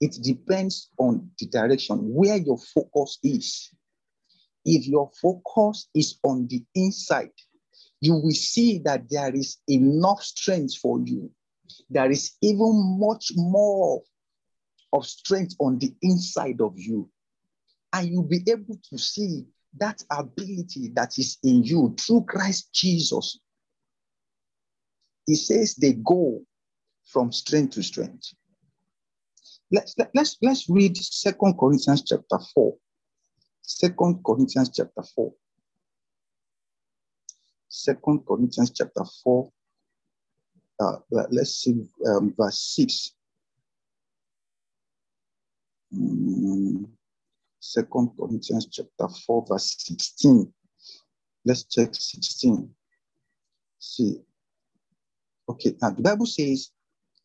It 0.00 0.18
depends 0.22 0.90
on 0.98 1.30
the 1.38 1.46
direction 1.46 1.98
where 2.12 2.36
your 2.36 2.58
focus 2.58 3.18
is. 3.22 3.70
If 4.64 4.86
your 4.86 5.10
focus 5.20 5.88
is 5.94 6.18
on 6.22 6.46
the 6.48 6.62
inside, 6.74 7.32
you 8.00 8.14
will 8.14 8.32
see 8.32 8.78
that 8.80 9.08
there 9.10 9.34
is 9.34 9.58
enough 9.68 10.22
strength 10.22 10.76
for 10.76 11.00
you. 11.00 11.30
There 11.88 12.10
is 12.10 12.32
even 12.40 12.98
much 12.98 13.32
more 13.36 14.02
of 14.92 15.06
strength 15.06 15.54
on 15.58 15.78
the 15.78 15.94
inside 16.02 16.60
of 16.60 16.74
you. 16.76 17.08
And 17.92 18.08
you'll 18.08 18.24
be 18.24 18.42
able 18.48 18.78
to 18.90 18.98
see 18.98 19.44
that 19.78 20.02
ability 20.10 20.90
that 20.94 21.18
is 21.18 21.38
in 21.42 21.64
you 21.64 21.94
through 21.98 22.24
Christ 22.24 22.72
Jesus. 22.72 23.38
He 25.26 25.34
says 25.34 25.74
they 25.74 25.94
go 25.94 26.42
from 27.06 27.32
strength 27.32 27.74
to 27.74 27.82
strength. 27.82 28.34
Let's, 29.70 29.94
let, 29.96 30.10
let's, 30.14 30.36
let's 30.42 30.68
read 30.68 30.96
Second 30.96 31.58
Corinthians 31.58 32.02
chapter 32.06 32.38
4. 32.54 32.74
Second 33.62 34.22
Corinthians 34.24 34.70
chapter 34.74 35.02
4. 35.14 35.32
Second 37.68 38.26
Corinthians 38.26 38.70
chapter 38.70 39.04
4. 39.24 39.50
Uh, 40.80 40.96
let's 41.30 41.54
see 41.54 41.86
um, 42.06 42.34
verse 42.36 42.58
6. 42.76 43.12
Mm. 45.94 46.61
Second 47.64 48.10
Corinthians 48.18 48.66
chapter 48.66 49.06
4, 49.24 49.46
verse 49.48 49.76
16. 49.78 50.52
Let's 51.44 51.62
check 51.62 51.90
16. 51.92 52.68
See. 53.78 54.16
Okay, 55.48 55.76
now 55.80 55.90
the 55.90 56.02
Bible 56.02 56.26
says 56.26 56.72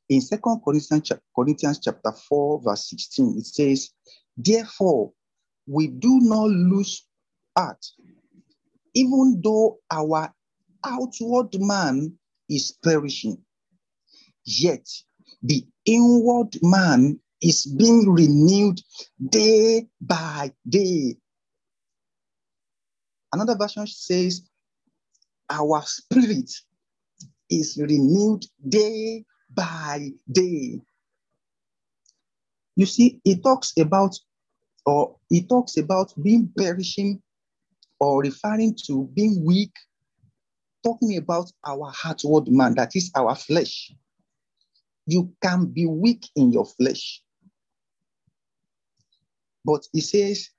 in 0.09 0.21
Second 0.21 0.61
Corinthians, 0.63 1.11
Corinthians 1.35 1.79
chapter 1.79 2.11
4, 2.11 2.61
verse 2.63 2.87
16, 2.87 3.35
it 3.39 3.45
says, 3.47 3.89
Therefore, 4.37 5.11
we 5.65 5.87
do 5.87 6.19
not 6.21 6.49
lose 6.49 7.07
heart, 7.57 7.83
even 8.93 9.41
though 9.43 9.79
our 9.89 10.31
outward 10.85 11.49
man 11.59 12.13
is 12.47 12.77
perishing, 12.83 13.39
yet 14.45 14.87
the 15.41 15.65
inward 15.85 16.55
man 16.61 17.19
is 17.41 17.65
being 17.65 18.09
renewed 18.09 18.79
day 19.29 19.87
by 20.01 20.51
day. 20.67 21.15
Another 23.33 23.55
version 23.57 23.85
says, 23.87 24.41
Our 25.49 25.81
spirit 25.85 26.51
is 27.49 27.77
renewed 27.81 28.45
day 28.67 29.25
by 29.53 30.09
day. 30.31 30.81
You 32.75 32.85
see, 32.85 33.19
it 33.25 33.43
talks 33.43 33.73
about, 33.79 34.15
or 34.85 35.17
it 35.29 35.49
talks 35.49 35.77
about 35.77 36.13
being 36.21 36.51
perishing 36.57 37.21
or 37.99 38.21
referring 38.21 38.75
to 38.85 39.09
being 39.13 39.43
weak, 39.45 39.73
talking 40.83 41.17
about 41.17 41.51
our 41.65 41.91
heartward 41.91 42.47
man, 42.49 42.75
that 42.75 42.95
is 42.95 43.11
our 43.15 43.35
flesh. 43.35 43.91
You 45.07 45.33
can 45.41 45.67
be 45.67 45.85
weak 45.87 46.27
in 46.35 46.51
your 46.51 46.65
flesh. 46.65 47.21
But 49.67 49.85
he 49.91 49.99
says, 49.99 50.49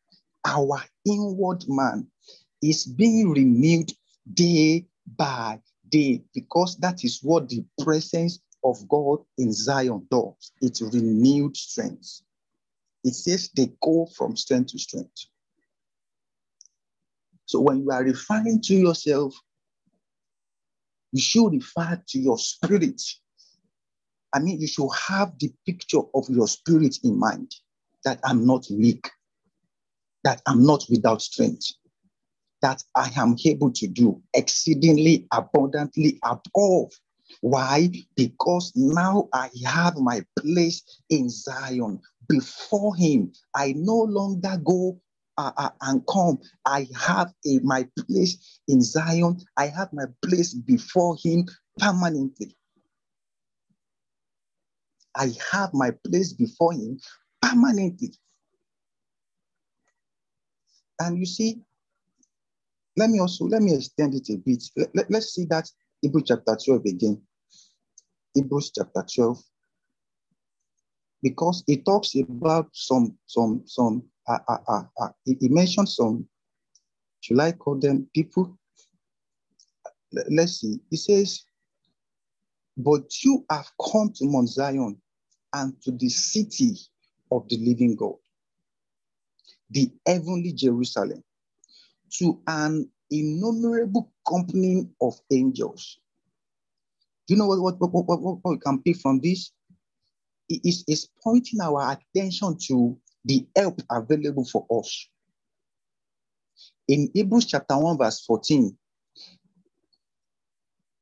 our 0.45 0.83
inward 1.07 1.65
man 1.67 2.07
is 2.63 2.85
being 2.85 3.31
renewed 3.31 3.91
day 4.35 4.87
by 5.17 5.61
day 5.89 6.23
because 6.35 6.77
that 6.77 7.03
is 7.05 7.21
what 7.23 7.49
the 7.49 7.65
presence 7.83 8.41
of 8.63 8.87
God 8.87 9.21
in 9.39 9.51
Zion 9.51 10.07
does. 10.11 10.53
It's 10.61 10.83
renewed 10.83 11.57
strength. 11.57 12.21
It 13.03 13.15
says 13.15 13.49
they 13.57 13.73
go 13.83 14.07
from 14.15 14.37
strength 14.37 14.73
to 14.73 14.79
strength. 14.79 15.25
So 17.47 17.61
when 17.61 17.79
you 17.81 17.91
are 17.91 18.05
referring 18.05 18.61
to 18.65 18.75
yourself, 18.75 19.35
you 21.13 21.23
should 21.23 21.51
refer 21.51 22.03
to 22.09 22.19
your 22.19 22.37
spirit. 22.37 23.01
I 24.35 24.41
mean, 24.41 24.61
you 24.61 24.67
should 24.67 24.91
have 25.09 25.33
the 25.39 25.51
picture 25.65 26.03
of 26.15 26.29
your 26.29 26.47
spirit 26.47 26.99
in 27.05 27.19
mind 27.19 27.55
that 28.05 28.21
I'm 28.25 28.47
not 28.47 28.67
weak, 28.71 29.11
that 30.25 30.43
I'm 30.47 30.65
not 30.65 30.85
without 30.89 31.23
strength, 31.23 31.73
that 32.63 32.83
I 32.95 33.11
am 33.17 33.37
able 33.45 33.73
to 33.73 33.87
do 33.87 34.23
exceedingly 34.35 35.27
abundantly 35.33 36.19
above. 36.25 36.93
Why? 37.41 37.91
Because 38.17 38.73
now 38.75 39.29
I 39.33 39.51
have 39.67 39.97
my 39.97 40.25
place 40.39 40.83
in 41.11 41.29
Zion. 41.29 42.01
Before 42.29 42.95
Him, 42.97 43.33
I 43.55 43.75
no 43.77 43.97
longer 43.97 44.59
go 44.65 45.01
uh, 45.37 45.53
uh, 45.57 45.71
and 45.83 46.07
come. 46.07 46.39
I 46.67 46.89
have 46.99 47.33
a, 47.47 47.59
my 47.61 47.87
place 47.99 48.61
in 48.67 48.83
Zion. 48.83 49.39
I 49.57 49.67
have 49.67 49.93
my 49.93 50.07
place 50.25 50.55
before 50.55 51.17
Him 51.23 51.47
permanently. 51.79 52.57
I 55.15 55.33
have 55.53 55.73
my 55.75 55.93
place 56.05 56.33
before 56.33 56.73
Him 56.73 56.99
permanently. 57.43 58.13
And 61.01 61.19
you 61.19 61.27
see, 61.27 61.61
let 62.97 63.11
me 63.11 63.21
also 63.21 63.45
let 63.47 63.63
me 63.63 63.75
extend 63.75 64.15
it 64.15 64.29
a 64.31 64.37
bit. 64.37 64.63
Let, 64.77 64.89
let, 64.95 65.11
let's 65.11 65.35
see 65.35 65.45
that 65.47 65.71
Hebrews 66.03 66.25
chapter 66.27 66.57
12 66.65 66.83
again. 66.87 67.23
Hebrews 68.35 68.73
chapter 68.75 69.05
12. 69.15 69.39
Because 71.23 71.65
it 71.67 71.85
talks 71.85 72.15
about 72.17 72.69
some 72.73 73.17
some 73.27 73.63
some 73.67 74.03
uh, 74.27 74.39
uh, 74.49 74.59
uh, 74.69 74.83
uh, 75.01 75.09
it, 75.27 75.39
it 75.41 75.51
mentions 75.51 75.97
some 75.97 76.29
should 77.21 77.41
I 77.41 77.53
call 77.53 77.77
them 77.77 78.09
people? 78.15 78.59
Let's 80.31 80.61
see. 80.61 80.81
It 80.91 80.99
says, 80.99 81.43
But 82.77 83.23
you 83.23 83.45
have 83.51 83.71
come 83.93 84.13
to 84.17 84.25
Mount 84.25 84.49
Zion 84.49 85.01
and 85.53 85.81
to 85.83 85.91
the 85.91 86.09
city 86.09 86.77
of 87.31 87.49
the 87.49 87.57
living 87.59 87.97
God, 87.97 88.17
the 89.71 89.91
heavenly 90.07 90.53
Jerusalem, 90.53 91.23
to 92.19 92.41
an 92.47 92.91
innumerable 93.11 94.13
company 94.29 94.89
of 95.01 95.15
angels. 95.31 95.99
Do 97.27 97.35
you 97.35 97.39
know 97.39 97.47
what, 97.47 97.79
what, 97.79 97.93
what, 97.93 98.07
what, 98.07 98.21
what 98.21 98.39
we 98.45 98.59
can 98.59 98.83
pick 98.83 98.97
from 98.97 99.21
this? 99.21 99.53
It 100.49 100.61
is, 100.65 100.85
is 100.89 101.09
pointing 101.23 101.61
our 101.61 101.93
attention 101.93 102.57
to 102.69 102.97
the 103.25 103.47
help 103.55 103.81
available 103.91 104.47
for 104.47 104.67
us. 104.71 105.09
In 106.89 107.11
Hebrews 107.13 107.47
chapter 107.47 107.77
1, 107.77 107.99
verse 107.99 108.25
14, 108.25 108.77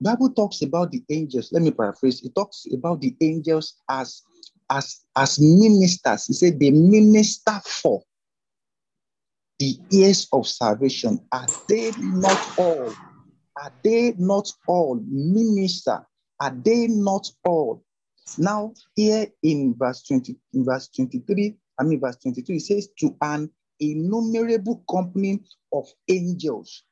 Bible 0.00 0.30
talks 0.32 0.62
about 0.62 0.90
the 0.90 1.02
angels. 1.08 1.52
Let 1.52 1.62
me 1.62 1.70
paraphrase. 1.70 2.22
It 2.22 2.34
talks 2.34 2.66
about 2.72 3.00
the 3.00 3.16
angels 3.20 3.74
as, 3.88 4.22
as, 4.70 5.00
as 5.16 5.38
ministers. 5.40 6.26
He 6.26 6.32
said 6.32 6.60
they 6.60 6.70
minister 6.70 7.60
for 7.64 8.02
the 9.58 9.78
ears 9.90 10.28
of 10.32 10.46
salvation. 10.46 11.20
Are 11.32 11.46
they 11.68 11.92
not 11.98 12.58
all? 12.58 12.92
Are 13.56 13.72
they 13.82 14.14
not 14.18 14.52
all 14.66 15.00
minister? 15.08 16.06
Are 16.40 16.54
they 16.64 16.88
not 16.88 17.30
all? 17.44 17.82
Now, 18.38 18.74
here 18.94 19.26
in 19.42 19.74
verse 19.78 20.02
20, 20.02 20.36
in 20.52 20.64
verse 20.64 20.88
23, 20.88 21.56
I 21.78 21.84
mean 21.84 22.00
verse 22.00 22.16
22, 22.16 22.52
it 22.52 22.60
says, 22.60 22.88
to 22.98 23.16
an 23.22 23.50
innumerable 23.80 24.82
company 24.90 25.40
of 25.72 25.86
angels, 26.08 26.82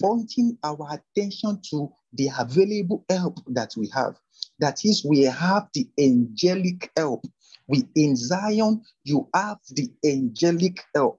pointing 0.00 0.58
our 0.62 1.00
attention 1.16 1.60
to 1.70 1.92
the 2.14 2.30
available 2.38 3.04
help 3.08 3.38
that 3.48 3.74
we 3.76 3.88
have. 3.94 4.16
That 4.58 4.84
is, 4.84 5.04
we 5.04 5.22
have 5.22 5.68
the 5.74 5.88
angelic 5.98 6.90
help. 6.96 7.24
We 7.68 7.84
in 7.94 8.16
Zion, 8.16 8.82
you 9.04 9.28
have 9.34 9.58
the 9.70 9.88
angelic 10.04 10.84
help 10.94 11.18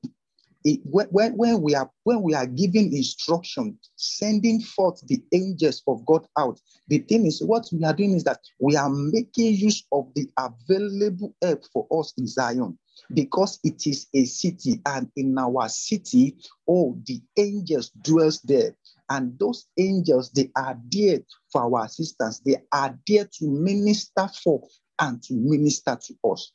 it, 0.64 0.80
when, 0.84 1.32
when 1.36 1.62
we 1.62 1.76
are 1.76 1.90
when 2.04 2.22
we 2.22 2.34
are 2.34 2.46
giving 2.46 2.94
instruction, 2.96 3.78
sending 3.96 4.62
forth 4.62 5.06
the 5.08 5.22
angels 5.34 5.82
of 5.88 6.06
God 6.06 6.26
out, 6.38 6.60
the 6.88 7.00
thing 7.00 7.26
is 7.26 7.44
what 7.44 7.68
we 7.72 7.84
are 7.84 7.94
doing 7.94 8.14
is 8.14 8.24
that 8.24 8.40
we 8.60 8.76
are 8.76 8.90
making 8.90 9.56
use 9.56 9.84
of 9.92 10.08
the 10.16 10.28
available 10.38 11.36
help 11.42 11.64
for 11.72 11.88
us 11.92 12.14
in 12.18 12.28
Zion 12.28 12.78
because 13.14 13.60
it 13.64 13.86
is 13.86 14.08
a 14.14 14.26
city, 14.26 14.82
and 14.86 15.10
in 15.16 15.38
our 15.38 15.68
city, 15.68 16.38
oh, 16.70 16.98
the 17.06 17.22
angels 17.38 17.90
dwells 18.02 18.40
there. 18.42 18.76
And 19.10 19.38
those 19.38 19.68
angels, 19.78 20.32
they 20.32 20.50
are 20.56 20.78
there 20.92 21.20
for 21.52 21.63
our 21.63 21.86
assistance. 21.86 22.39
They 22.39 22.58
are 22.72 22.98
there 23.08 23.26
to 23.39 23.48
minister 23.48 24.30
for 24.44 24.68
and 25.00 25.22
to 25.24 25.34
minister 25.34 25.98
to 26.02 26.32
us. 26.32 26.52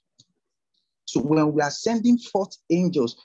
So 1.04 1.20
when 1.20 1.52
we 1.52 1.62
are 1.62 1.70
sending 1.70 2.18
forth 2.18 2.56
angels, 2.70 3.16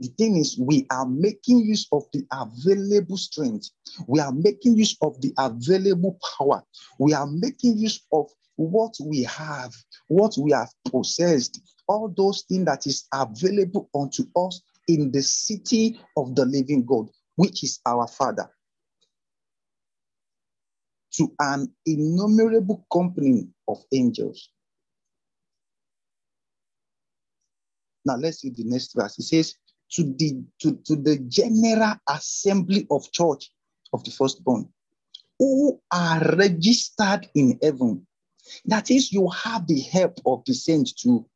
the 0.00 0.08
thing 0.18 0.36
is, 0.36 0.58
we 0.58 0.86
are 0.90 1.06
making 1.06 1.60
use 1.60 1.86
of 1.92 2.04
the 2.12 2.26
available 2.32 3.16
strength. 3.16 3.70
We 4.08 4.18
are 4.18 4.32
making 4.32 4.76
use 4.76 4.96
of 5.00 5.20
the 5.20 5.32
available 5.38 6.18
power. 6.36 6.62
We 6.98 7.14
are 7.14 7.28
making 7.28 7.78
use 7.78 8.00
of 8.12 8.28
what 8.56 8.94
we 9.00 9.22
have, 9.24 9.72
what 10.08 10.34
we 10.36 10.50
have 10.50 10.70
possessed, 10.88 11.60
all 11.86 12.12
those 12.16 12.42
things 12.48 12.66
that 12.66 12.86
is 12.86 13.06
available 13.14 13.88
unto 13.94 14.24
us 14.36 14.60
in 14.88 15.12
the 15.12 15.22
city 15.22 16.00
of 16.16 16.34
the 16.34 16.44
living 16.44 16.84
God, 16.84 17.08
which 17.42 17.64
is 17.64 17.80
our 17.84 18.06
Father. 18.06 18.48
To 21.14 21.34
an 21.40 21.74
innumerable 21.84 22.86
company 22.90 23.48
of 23.66 23.78
angels. 23.92 24.50
Now 28.04 28.14
let's 28.14 28.42
see 28.42 28.50
the 28.50 28.62
next 28.62 28.94
verse. 28.94 29.18
It 29.18 29.24
says, 29.24 29.56
to 29.94 30.04
the 30.04 30.40
to, 30.60 30.78
to 30.86 30.94
the 30.94 31.18
general 31.28 31.94
assembly 32.08 32.86
of 32.90 33.10
church 33.10 33.50
of 33.92 34.04
the 34.04 34.12
firstborn 34.12 34.68
who 35.36 35.80
are 35.90 36.20
registered 36.36 37.28
in 37.34 37.58
heaven. 37.60 38.06
That 38.66 38.88
is, 38.92 39.12
you 39.12 39.28
have 39.30 39.66
the 39.66 39.80
help 39.80 40.20
of 40.24 40.44
the 40.46 40.54
saints 40.54 40.92
too. 40.92 41.26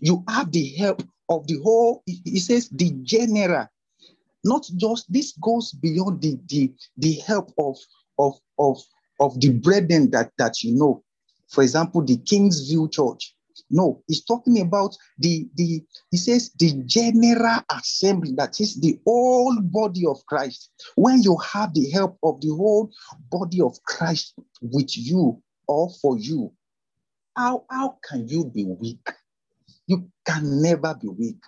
You 0.00 0.22
have 0.28 0.52
the 0.52 0.68
help 0.76 1.02
of 1.28 1.48
the 1.48 1.60
whole, 1.60 2.04
he 2.06 2.38
says 2.38 2.68
the 2.68 2.92
general. 3.02 3.66
Not 4.44 4.68
just 4.76 5.12
this 5.12 5.32
goes 5.42 5.72
beyond 5.72 6.22
the, 6.22 6.38
the, 6.46 6.72
the 6.96 7.14
help 7.26 7.52
of, 7.58 7.76
of, 8.18 8.34
of, 8.58 8.78
of 9.20 9.40
the 9.40 9.50
brethren 9.50 10.10
that, 10.10 10.32
that 10.38 10.62
you 10.62 10.74
know. 10.74 11.02
For 11.48 11.62
example, 11.62 12.04
the 12.04 12.18
Kingsville 12.18 12.92
Church. 12.92 13.34
No, 13.70 14.02
he's 14.06 14.24
talking 14.24 14.60
about 14.60 14.96
the, 15.18 15.48
the 15.56 15.82
he 16.10 16.16
says 16.16 16.52
the 16.58 16.82
general 16.86 17.60
assembly, 17.70 18.32
that 18.36 18.60
is 18.60 18.80
the 18.80 18.98
whole 19.04 19.60
body 19.60 20.06
of 20.06 20.24
Christ. 20.26 20.70
When 20.94 21.22
you 21.22 21.36
have 21.52 21.74
the 21.74 21.90
help 21.90 22.18
of 22.22 22.40
the 22.40 22.54
whole 22.54 22.90
body 23.30 23.60
of 23.60 23.76
Christ 23.82 24.34
with 24.62 24.96
you 24.96 25.42
or 25.66 25.90
for 26.00 26.18
you, 26.18 26.52
how, 27.36 27.64
how 27.70 27.98
can 28.08 28.26
you 28.28 28.44
be 28.46 28.64
weak? 28.64 29.06
You 29.86 30.08
can 30.24 30.62
never 30.62 30.94
be 30.94 31.08
weak. 31.08 31.38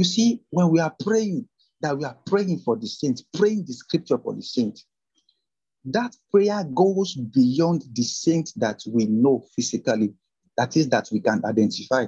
You 0.00 0.04
see, 0.04 0.40
when 0.48 0.70
we 0.70 0.80
are 0.80 0.94
praying, 0.98 1.46
that 1.82 1.98
we 1.98 2.06
are 2.06 2.16
praying 2.24 2.60
for 2.60 2.74
the 2.74 2.86
saints, 2.86 3.22
praying 3.34 3.66
the 3.66 3.74
scripture 3.74 4.16
for 4.16 4.34
the 4.34 4.40
saints, 4.40 4.86
that 5.84 6.16
prayer 6.32 6.64
goes 6.74 7.14
beyond 7.14 7.84
the 7.92 8.02
saints 8.02 8.54
that 8.54 8.80
we 8.88 9.04
know 9.04 9.44
physically. 9.54 10.14
That 10.56 10.74
is, 10.74 10.88
that 10.88 11.10
we 11.12 11.20
can 11.20 11.42
identify, 11.44 12.06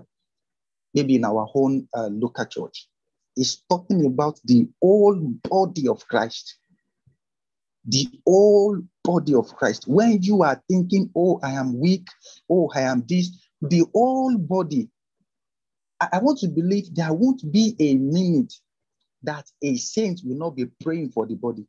maybe 0.95 1.17
in 1.17 1.27
our 1.27 1.47
own 1.55 1.87
uh, 1.95 2.09
local 2.11 2.47
church. 2.47 2.89
It's 3.37 3.63
talking 3.69 4.07
about 4.07 4.41
the 4.47 4.71
whole 4.81 5.21
body 5.51 5.87
of 5.87 6.09
Christ, 6.09 6.57
the 7.85 8.09
whole 8.27 8.81
body 9.05 9.35
of 9.35 9.49
Christ. 9.49 9.87
When 9.87 10.23
you 10.23 10.45
are 10.45 10.63
thinking, 10.67 11.11
oh, 11.15 11.41
I 11.43 11.51
am 11.51 11.79
weak, 11.79 12.07
oh, 12.51 12.71
I 12.75 12.81
am 12.81 13.05
this, 13.07 13.39
the 13.61 13.85
whole 13.93 14.39
body. 14.39 14.89
I, 16.13 16.19
want 16.19 16.39
to 16.39 16.49
believe 16.49 16.95
there 16.95 17.13
won't 17.13 17.51
be 17.53 17.77
a 17.79 17.95
minute 17.95 18.55
that 19.23 19.47
a 19.63 19.77
saint 19.77 20.21
will 20.25 20.37
not 20.37 20.57
be 20.57 20.67
praying 20.81 21.11
for 21.11 21.27
the 21.27 21.35
body. 21.35 21.67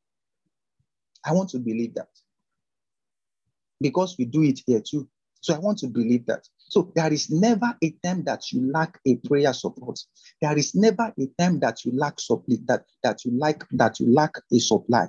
I 1.25 1.33
want 1.33 1.49
to 1.51 1.59
believe 1.59 1.93
that. 1.95 2.09
Because 3.79 4.15
we 4.17 4.25
do 4.25 4.43
it 4.43 4.61
here 4.65 4.81
too. 4.81 5.07
So 5.41 5.53
I 5.53 5.59
want 5.59 5.77
to 5.79 5.87
believe 5.87 6.25
that. 6.27 6.47
So 6.69 6.91
there 6.95 7.11
is 7.11 7.29
never 7.29 7.77
a 7.83 7.91
time 8.03 8.23
that 8.23 8.51
you 8.51 8.71
lack 8.71 8.99
a 9.05 9.17
prayer 9.17 9.53
support. 9.53 9.99
There 10.41 10.57
is 10.57 10.73
never 10.73 11.13
a 11.19 11.27
time 11.37 11.59
that 11.59 11.83
you 11.83 11.91
lack 11.93 12.19
supply, 12.19 12.57
that, 12.65 12.85
that 13.03 13.25
you 13.25 13.37
like 13.37 13.63
that 13.71 13.99
you 13.99 14.11
lack 14.11 14.31
a 14.51 14.59
supply. 14.59 15.07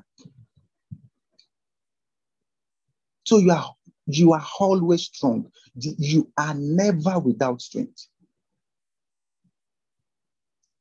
So 3.24 3.38
you 3.38 3.52
are 3.52 3.74
you 4.06 4.32
are 4.32 4.46
always 4.60 5.04
strong. 5.04 5.50
You 5.76 6.30
are 6.37 6.54
never 6.54 7.18
without 7.18 7.62
strength. 7.62 8.08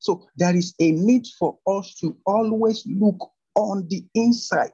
So 0.04 0.28
there 0.36 0.54
is 0.54 0.76
a 0.82 0.92
need 0.92 1.28
for 1.40 1.58
us 1.66 1.96
to 2.02 2.18
always 2.26 2.86
look 2.86 3.32
on 3.56 3.88
the 3.88 4.04
inside. 4.14 4.74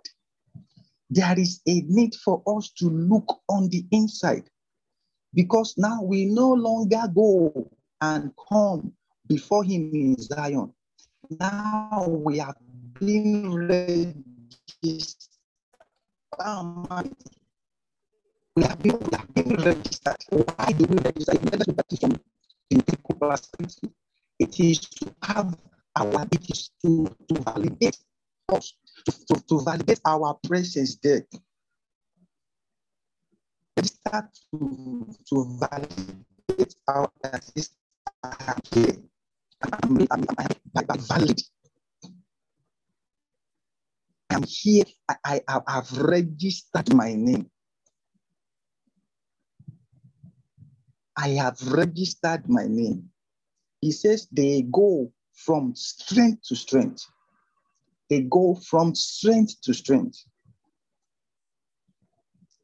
There 1.11 1.39
is 1.39 1.61
a 1.67 1.81
need 1.81 2.15
for 2.15 2.41
us 2.47 2.71
to 2.79 2.89
look 2.89 3.39
on 3.47 3.69
the 3.69 3.85
inside 3.91 4.49
because 5.35 5.75
now 5.77 6.01
we 6.01 6.25
no 6.25 6.51
longer 6.53 7.03
go 7.13 7.69
and 8.01 8.31
come 8.51 8.91
before 9.27 9.63
Him 9.63 9.91
in 9.93 10.17
Zion. 10.17 10.73
Now 11.39 12.07
we 12.09 12.39
are 12.39 12.55
being 12.99 13.53
registered. 13.53 14.15
We 18.55 18.63
are 18.63 18.75
being, 18.77 18.99
we 18.99 19.13
are 19.13 19.27
being 19.35 19.55
registered. 19.57 20.25
Why 20.31 20.71
do 20.71 20.85
we 20.85 20.97
register? 20.97 21.37
It 22.71 22.89
is 24.39 24.79
to 24.79 25.13
have 25.23 25.55
our, 25.95 26.27
it 26.31 26.49
is 26.49 26.71
to, 26.81 27.07
to 27.27 27.41
validate 27.41 27.97
us, 28.53 28.73
to, 29.05 29.11
to, 29.27 29.43
to 29.47 29.61
validate 29.63 29.99
our 30.05 30.37
presence 30.47 30.97
there. 31.03 31.25
Start 33.83 34.25
to, 34.51 35.07
to 35.29 35.59
validate 35.59 36.75
our 36.87 37.09
existence 37.23 37.75
here. 38.71 38.97
I'm, 39.63 40.07
I'm, 40.11 40.25
I'm 40.89 40.99
valid. 40.99 41.41
I'm 44.31 44.43
here. 44.43 44.85
I, 45.25 45.41
I 45.47 45.61
have 45.67 45.91
registered 45.97 46.93
my 46.93 47.13
name. 47.15 47.49
I 51.17 51.29
have 51.29 51.61
registered 51.71 52.49
my 52.49 52.65
name. 52.67 53.09
He 53.81 53.91
says 53.91 54.27
they 54.31 54.63
go 54.63 55.11
from 55.33 55.73
strength 55.75 56.43
to 56.47 56.55
strength. 56.55 57.05
They 58.09 58.21
go 58.21 58.55
from 58.55 58.95
strength 58.95 59.61
to 59.63 59.73
strength. 59.73 60.23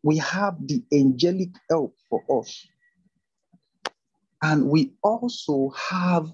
We 0.03 0.17
have 0.17 0.55
the 0.67 0.83
angelic 0.93 1.49
help 1.69 1.95
for 2.09 2.23
us. 2.41 2.67
And 4.41 4.67
we 4.67 4.93
also 5.01 5.71
have 5.89 6.31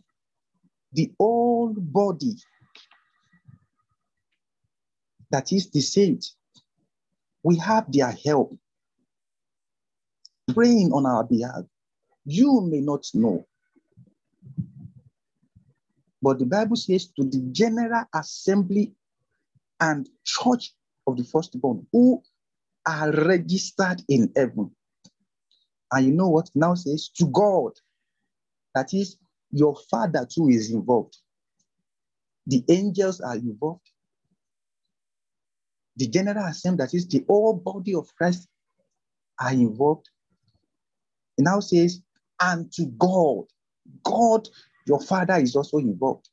the 0.94 1.12
whole 1.20 1.74
body 1.78 2.36
that 5.32 5.54
is 5.54 5.70
the 5.70 5.82
saint. 5.82 6.26
We 7.44 7.58
have 7.58 7.92
their 7.92 8.12
help 8.26 8.58
praying 10.54 10.92
on 10.92 11.06
our 11.06 11.24
behalf. 11.24 11.64
You 12.26 12.62
may 12.62 12.82
not 12.82 13.06
know. 13.14 13.46
But 16.22 16.40
the 16.40 16.46
Bible 16.46 16.76
says 16.76 17.08
to 17.18 17.24
the 17.24 17.40
general 17.52 18.06
assembly 18.14 18.94
and 19.80 20.08
church 20.24 20.74
of 21.08 21.18
the 21.18 21.24
firstborn 21.24 21.88
who 21.92 22.22
are 22.86 23.12
registered 23.12 24.02
in 24.08 24.32
heaven. 24.36 24.72
And 25.92 26.06
you 26.06 26.14
know 26.14 26.30
what 26.30 26.50
now 26.56 26.76
says 26.76 27.10
to 27.16 27.26
God, 27.28 27.72
that 28.76 28.94
is, 28.94 29.18
your 29.52 29.76
father 29.90 30.28
too 30.32 30.48
is 30.48 30.72
involved. 30.72 31.18
The 32.48 32.64
angels 32.70 33.20
are 33.20 33.36
involved. 33.36 33.90
The 35.98 36.08
general 36.08 36.46
assembly, 36.46 36.86
that 36.86 36.94
is, 36.94 37.08
the 37.08 37.26
whole 37.28 37.54
body 37.54 37.94
of 37.94 38.16
Christ, 38.16 38.48
are 39.40 39.52
involved. 39.52 40.10
It 41.38 41.44
now 41.44 41.60
says, 41.60 42.02
and 42.40 42.72
to 42.74 42.86
God. 42.98 43.46
God, 44.04 44.48
your 44.92 45.00
Father, 45.00 45.36
is 45.38 45.56
also 45.56 45.78
involved. 45.78 46.28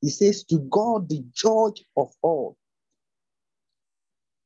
He 0.00 0.08
says, 0.08 0.44
To 0.44 0.60
God, 0.70 1.08
the 1.08 1.24
judge 1.34 1.84
of 1.96 2.12
all, 2.22 2.56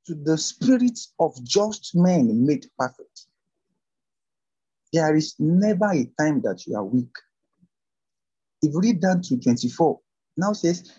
to 0.06 0.14
the 0.14 0.38
spirits 0.38 1.12
of 1.20 1.34
just 1.44 1.94
men 1.94 2.46
made 2.46 2.66
perfect. 2.78 3.26
There 4.94 5.14
is 5.14 5.34
never 5.38 5.90
a 5.92 6.10
time 6.18 6.40
that 6.42 6.66
you 6.66 6.76
are 6.76 6.84
weak. 6.84 7.14
If 8.62 8.72
you 8.72 8.80
read 8.80 9.02
down 9.02 9.20
to 9.20 9.38
24, 9.38 10.00
now 10.38 10.54
says, 10.54 10.90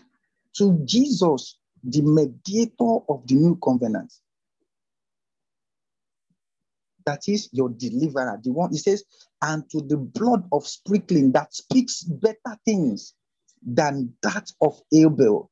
To 0.58 0.80
Jesus, 0.84 1.58
the 1.82 2.02
mediator 2.02 2.98
of 3.08 3.26
the 3.26 3.34
new 3.34 3.56
covenant, 3.56 4.12
that 7.06 7.22
is 7.28 7.48
your 7.52 7.70
deliverer, 7.70 8.40
the 8.42 8.52
one, 8.52 8.70
he 8.70 8.78
says, 8.78 9.04
and 9.42 9.68
to 9.70 9.80
the 9.82 9.96
blood 9.96 10.46
of 10.52 10.66
sprinkling 10.66 11.32
that 11.32 11.54
speaks 11.54 12.02
better 12.02 12.58
things 12.64 13.14
than 13.66 14.12
that 14.22 14.50
of 14.60 14.80
Abel. 14.92 15.50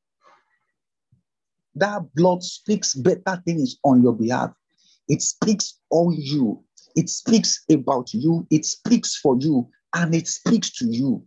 That 1.75 2.01
blood 2.15 2.43
speaks 2.43 2.93
better 2.93 3.41
things 3.45 3.77
on 3.83 4.01
your 4.01 4.13
behalf. 4.13 4.51
It 5.07 5.21
speaks 5.21 5.79
on 5.89 6.15
you. 6.17 6.63
It 6.95 7.09
speaks 7.09 7.63
about 7.71 8.13
you. 8.13 8.45
It 8.49 8.65
speaks 8.65 9.15
for 9.15 9.37
you. 9.39 9.69
And 9.95 10.13
it 10.13 10.27
speaks 10.27 10.71
to 10.77 10.87
you. 10.87 11.23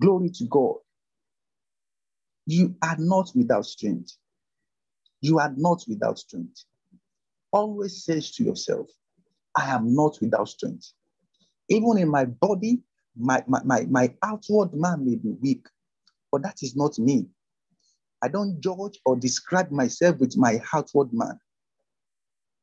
Glory 0.00 0.30
to 0.30 0.44
God. 0.46 0.76
You 2.46 2.74
are 2.82 2.96
not 2.98 3.30
without 3.34 3.66
strength. 3.66 4.16
You 5.20 5.38
are 5.38 5.52
not 5.56 5.84
without 5.86 6.18
strength. 6.18 6.64
Always 7.52 8.04
says 8.04 8.32
to 8.32 8.44
yourself, 8.44 8.88
I 9.56 9.70
am 9.74 9.94
not 9.94 10.18
without 10.20 10.48
strength. 10.48 10.92
Even 11.68 11.98
in 11.98 12.08
my 12.08 12.24
body, 12.24 12.82
my, 13.16 13.42
my, 13.46 13.60
my, 13.64 13.86
my 13.90 14.14
outward 14.22 14.74
man 14.74 15.04
may 15.04 15.16
be 15.16 15.30
weak, 15.40 15.66
but 16.30 16.42
that 16.42 16.62
is 16.62 16.76
not 16.76 16.98
me. 16.98 17.28
I 18.22 18.28
don't 18.28 18.60
judge 18.60 18.98
or 19.04 19.16
describe 19.16 19.70
myself 19.70 20.18
with 20.18 20.36
my 20.36 20.60
outward 20.74 21.08
man. 21.12 21.38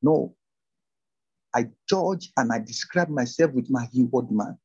No. 0.02 0.36
I 1.54 1.70
judge 1.88 2.32
and 2.38 2.52
I 2.52 2.60
describe 2.60 3.10
myself 3.10 3.54
with 3.54 3.70
my 3.70 3.88
inward 3.94 4.32
man. 4.32 4.58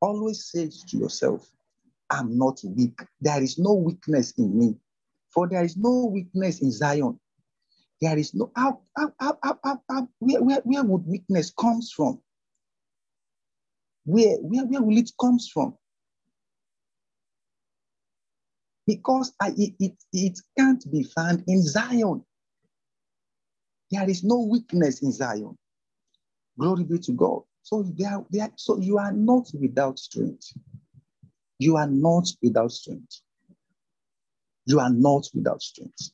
Always 0.00 0.50
say 0.50 0.70
to 0.88 0.96
yourself, 0.96 1.50
I'm 2.10 2.38
not 2.38 2.60
weak. 2.64 3.00
There 3.20 3.42
is 3.42 3.58
no 3.58 3.74
weakness 3.74 4.32
in 4.38 4.56
me. 4.58 4.76
For 5.30 5.48
there 5.48 5.64
is 5.64 5.76
no 5.76 6.06
weakness 6.12 6.62
in 6.62 6.70
Zion. 6.70 7.18
There 8.00 8.18
is 8.18 8.34
no 8.34 8.50
how, 8.54 8.80
how, 8.96 9.12
how, 9.18 9.38
how, 9.42 9.82
how, 9.88 10.08
where, 10.18 10.42
where, 10.42 10.60
where 10.64 10.84
would 10.84 11.06
weakness 11.06 11.50
comes 11.50 11.92
from? 11.92 12.20
Where, 14.04 14.36
where, 14.40 14.66
where 14.66 14.82
will 14.82 14.98
it 14.98 15.10
comes 15.20 15.48
from? 15.52 15.76
Because 18.86 19.32
I, 19.40 19.52
it, 19.56 19.74
it, 19.80 19.94
it 20.12 20.38
can't 20.58 20.90
be 20.92 21.02
found 21.02 21.44
in 21.48 21.62
Zion. 21.62 22.22
There 23.90 24.08
is 24.08 24.22
no 24.22 24.40
weakness 24.40 25.02
in 25.02 25.12
Zion. 25.12 25.56
Glory 26.58 26.84
be 26.84 26.98
to 26.98 27.12
God. 27.12 27.42
So, 27.62 27.82
there, 27.96 28.24
there, 28.30 28.52
so 28.56 28.78
you 28.78 28.98
are 28.98 29.12
not 29.12 29.50
without 29.58 29.98
strength. 29.98 30.52
You 31.58 31.76
are 31.76 31.88
not 31.88 32.28
without 32.42 32.72
strength. 32.72 33.22
You 34.66 34.80
are 34.80 34.90
not 34.90 35.28
without 35.34 35.62
strength. 35.62 36.10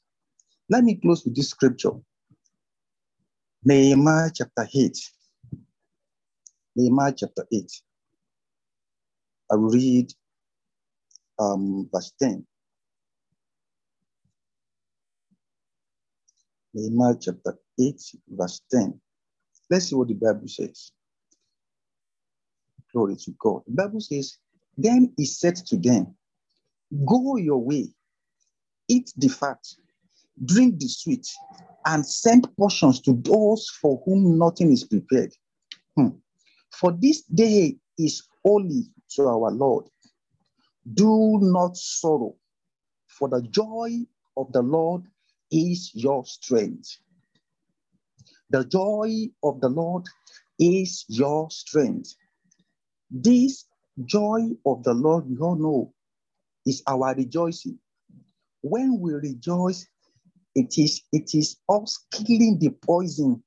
Let 0.70 0.84
me 0.84 0.96
close 0.96 1.24
with 1.24 1.36
this 1.36 1.50
scripture. 1.50 1.92
Nehemiah 3.64 4.30
chapter 4.34 4.68
8. 4.74 4.98
Nehemiah 6.76 7.14
chapter 7.16 7.46
8. 7.52 7.72
I 9.52 9.56
read 9.56 10.12
um, 11.38 11.88
verse 11.92 12.12
10. 12.20 12.46
Nehemiah 16.74 17.16
chapter 17.20 17.58
8, 17.80 18.00
verse 18.28 18.60
10. 18.70 19.00
Let's 19.70 19.86
see 19.90 19.96
what 19.96 20.08
the 20.08 20.14
Bible 20.14 20.48
says. 20.48 20.92
Glory 22.92 23.16
to 23.16 23.32
God. 23.40 23.62
The 23.66 23.74
Bible 23.74 24.00
says, 24.00 24.38
Then 24.78 25.12
he 25.16 25.26
said 25.26 25.56
to 25.56 25.78
them, 25.78 26.14
Go 27.06 27.36
your 27.38 27.58
way, 27.58 27.88
eat 28.88 29.12
the 29.16 29.28
fat, 29.28 29.58
drink 30.44 30.78
the 30.78 30.88
sweet, 30.88 31.26
and 31.86 32.06
send 32.06 32.48
portions 32.56 33.00
to 33.00 33.12
those 33.12 33.68
for 33.80 34.00
whom 34.04 34.38
nothing 34.38 34.72
is 34.72 34.84
prepared. 34.84 35.32
Hmm. 35.96 36.08
For 36.70 36.92
this 36.92 37.22
day 37.22 37.76
is 37.98 38.22
holy 38.44 38.84
to 39.16 39.22
our 39.28 39.50
Lord. 39.50 39.86
Do 40.94 41.38
not 41.40 41.76
sorrow, 41.76 42.34
for 43.06 43.28
the 43.28 43.42
joy 43.42 44.06
of 44.36 44.52
the 44.52 44.62
Lord 44.62 45.04
is 45.50 45.94
your 45.94 46.24
strength. 46.24 46.98
The 48.50 48.64
joy 48.64 49.28
of 49.42 49.60
the 49.60 49.68
Lord 49.68 50.04
is 50.58 51.04
your 51.08 51.50
strength. 51.50 52.14
This 53.10 53.66
joy 54.04 54.50
of 54.64 54.82
the 54.84 54.94
Lord, 54.94 55.28
we 55.28 55.36
all 55.38 55.56
know, 55.56 55.94
is 56.66 56.82
our 56.86 57.14
rejoicing. 57.14 57.78
When 58.62 59.00
we 59.00 59.12
rejoice, 59.14 59.86
it 60.54 60.78
is 60.78 61.02
it 61.12 61.34
is 61.34 61.56
us 61.68 62.04
killing 62.12 62.58
the 62.58 62.70
poison, 62.70 63.42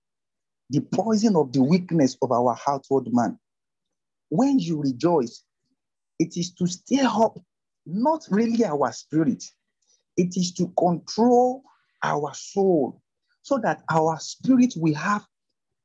the 0.70 0.82
poison 0.82 1.36
of 1.36 1.52
the 1.54 1.62
weakness 1.62 2.18
of 2.22 2.32
our 2.32 2.58
outward 2.68 3.08
man. 3.14 3.38
When 4.30 4.60
you 4.60 4.82
rejoice, 4.82 5.44
it 6.20 6.38
is 6.38 6.54
to 6.56 6.68
stir 6.68 7.08
up 7.08 7.40
not 7.86 8.26
really 8.30 8.66
our 8.66 8.92
spirit, 8.92 9.44
it 10.18 10.36
is 10.36 10.54
to 10.54 10.74
control 10.78 11.64
our 12.04 12.34
soul 12.34 13.02
so 13.42 13.60
that 13.60 13.84
our 13.92 14.20
spirit 14.20 14.74
will 14.76 14.96
have 14.96 15.26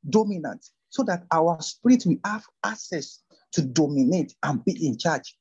dominant, 0.09 0.67
so 0.89 1.03
that 1.03 1.25
our 1.31 1.61
spirit 1.61 2.05
will 2.07 2.17
have 2.25 2.45
access 2.65 3.23
to 3.53 3.63
dominate 3.63 4.35
and 4.43 4.65
be 4.65 4.87
in 4.87 4.97
charge, 4.97 5.37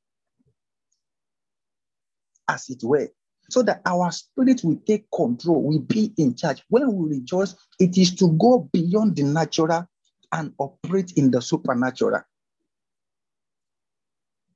as 2.49 2.69
it 2.69 2.83
were, 2.83 3.07
so 3.49 3.63
that 3.63 3.81
our 3.85 4.11
spirit 4.11 4.63
will 4.63 4.79
take 4.85 5.05
control, 5.11 5.63
will 5.63 5.79
be 5.79 6.13
in 6.17 6.35
charge. 6.35 6.63
When 6.69 6.93
we 6.93 7.17
rejoice, 7.17 7.55
it 7.79 7.97
is 7.97 8.15
to 8.15 8.31
go 8.37 8.69
beyond 8.71 9.15
the 9.15 9.23
natural 9.23 9.87
and 10.31 10.53
operate 10.59 11.13
in 11.15 11.31
the 11.31 11.41
supernatural. 11.41 12.21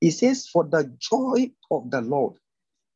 It 0.02 0.12
says, 0.12 0.48
For 0.48 0.64
the 0.64 0.94
joy 1.00 1.52
of 1.72 1.90
the 1.90 2.02
Lord 2.02 2.36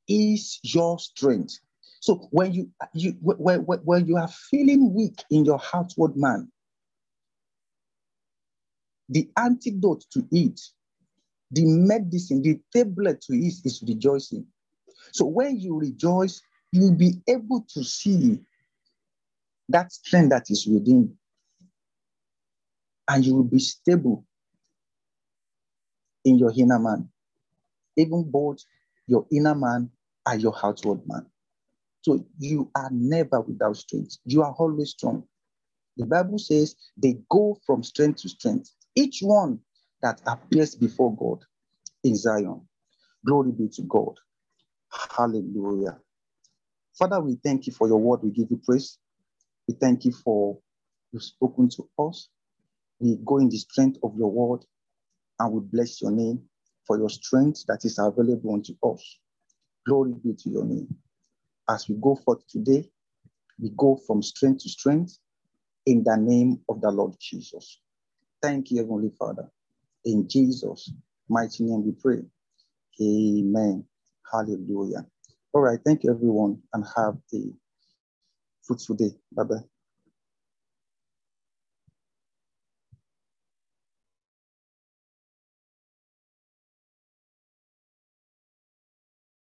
is 0.07 0.59
your 0.63 0.99
strength. 0.99 1.59
So 1.99 2.27
when 2.31 2.53
you, 2.53 2.69
you 2.93 3.17
when, 3.21 3.61
when 3.61 4.05
you 4.05 4.17
are 4.17 4.27
feeling 4.27 4.93
weak 4.93 5.23
in 5.31 5.45
your 5.45 5.61
outward 5.73 6.15
man, 6.15 6.51
the 9.09 9.29
antidote 9.37 10.05
to 10.11 10.27
it, 10.31 10.59
the 11.51 11.65
medicine, 11.65 12.41
the 12.41 12.59
tablet 12.73 13.21
to 13.21 13.33
it 13.33 13.53
is 13.63 13.83
rejoicing. 13.87 14.45
So 15.13 15.25
when 15.25 15.59
you 15.59 15.79
rejoice, 15.79 16.41
you'll 16.71 16.95
be 16.95 17.21
able 17.27 17.65
to 17.75 17.83
see 17.83 18.41
that 19.69 19.91
strength 19.93 20.31
that 20.31 20.49
is 20.49 20.67
within. 20.67 21.17
And 23.09 23.25
you 23.25 23.35
will 23.35 23.43
be 23.45 23.59
stable 23.59 24.25
in 26.25 26.37
your 26.39 26.53
inner 26.57 26.79
man, 26.79 27.09
even 27.97 28.23
both 28.31 28.59
your 29.07 29.25
inner 29.31 29.55
man 29.55 29.91
and 30.25 30.41
your 30.41 30.55
outward 30.63 31.01
man. 31.07 31.25
So 32.03 32.25
you 32.39 32.71
are 32.75 32.89
never 32.91 33.41
without 33.41 33.77
strength. 33.77 34.17
You 34.25 34.43
are 34.43 34.53
always 34.57 34.91
strong. 34.91 35.25
The 35.97 36.05
Bible 36.05 36.39
says 36.39 36.75
they 36.97 37.17
go 37.29 37.57
from 37.65 37.83
strength 37.83 38.21
to 38.23 38.29
strength 38.29 38.71
each 38.95 39.19
one 39.21 39.59
that 40.01 40.21
appears 40.27 40.75
before 40.75 41.15
God 41.15 41.45
in 42.03 42.15
Zion. 42.15 42.61
Glory 43.25 43.51
be 43.53 43.69
to 43.69 43.83
God. 43.83 44.15
Hallelujah. 44.91 45.99
Father, 46.97 47.21
we 47.21 47.37
thank 47.43 47.67
you 47.67 47.73
for 47.73 47.87
your 47.87 47.99
word. 47.99 48.21
We 48.23 48.31
give 48.31 48.51
you 48.51 48.61
praise. 48.65 48.99
We 49.67 49.75
thank 49.75 50.05
you 50.05 50.13
for 50.13 50.59
you've 51.13 51.23
spoken 51.23 51.69
to 51.69 51.89
us. 51.99 52.29
We 52.99 53.17
go 53.25 53.37
in 53.39 53.49
the 53.49 53.57
strength 53.57 53.99
of 54.03 54.15
your 54.17 54.31
word 54.31 54.65
and 55.39 55.53
we 55.53 55.61
bless 55.61 56.01
your 56.01 56.11
name 56.11 56.43
for 56.87 56.97
your 56.97 57.09
strength 57.09 57.65
that 57.67 57.85
is 57.85 57.99
available 57.99 58.53
unto 58.53 58.73
us. 58.83 59.19
Glory 59.87 60.13
be 60.23 60.33
to 60.35 60.49
your 60.49 60.65
name. 60.65 60.95
As 61.69 61.89
we 61.89 61.95
go 62.01 62.15
forth 62.15 62.47
today, 62.49 62.89
we 63.59 63.71
go 63.77 63.99
from 64.07 64.23
strength 64.23 64.63
to 64.63 64.69
strength 64.69 65.19
in 65.85 66.03
the 66.03 66.17
name 66.17 66.61
of 66.69 66.81
the 66.81 66.91
Lord 66.91 67.13
Jesus. 67.21 67.79
Thank 68.41 68.71
you, 68.71 68.77
Heavenly 68.79 69.11
Father. 69.19 69.49
In 70.05 70.27
Jesus' 70.29 70.91
mighty 71.29 71.65
name 71.65 71.85
we 71.85 71.93
pray. 71.93 72.23
Amen. 73.01 73.85
Hallelujah. 74.31 75.05
All 75.53 75.61
right. 75.61 75.79
Thank 75.85 76.03
you, 76.03 76.11
everyone, 76.11 76.61
and 76.73 76.85
have 76.97 77.17
a 77.33 77.41
fruitful 78.63 78.95
day. 78.95 79.11
Bye 79.35 79.43
bye. 79.43 79.76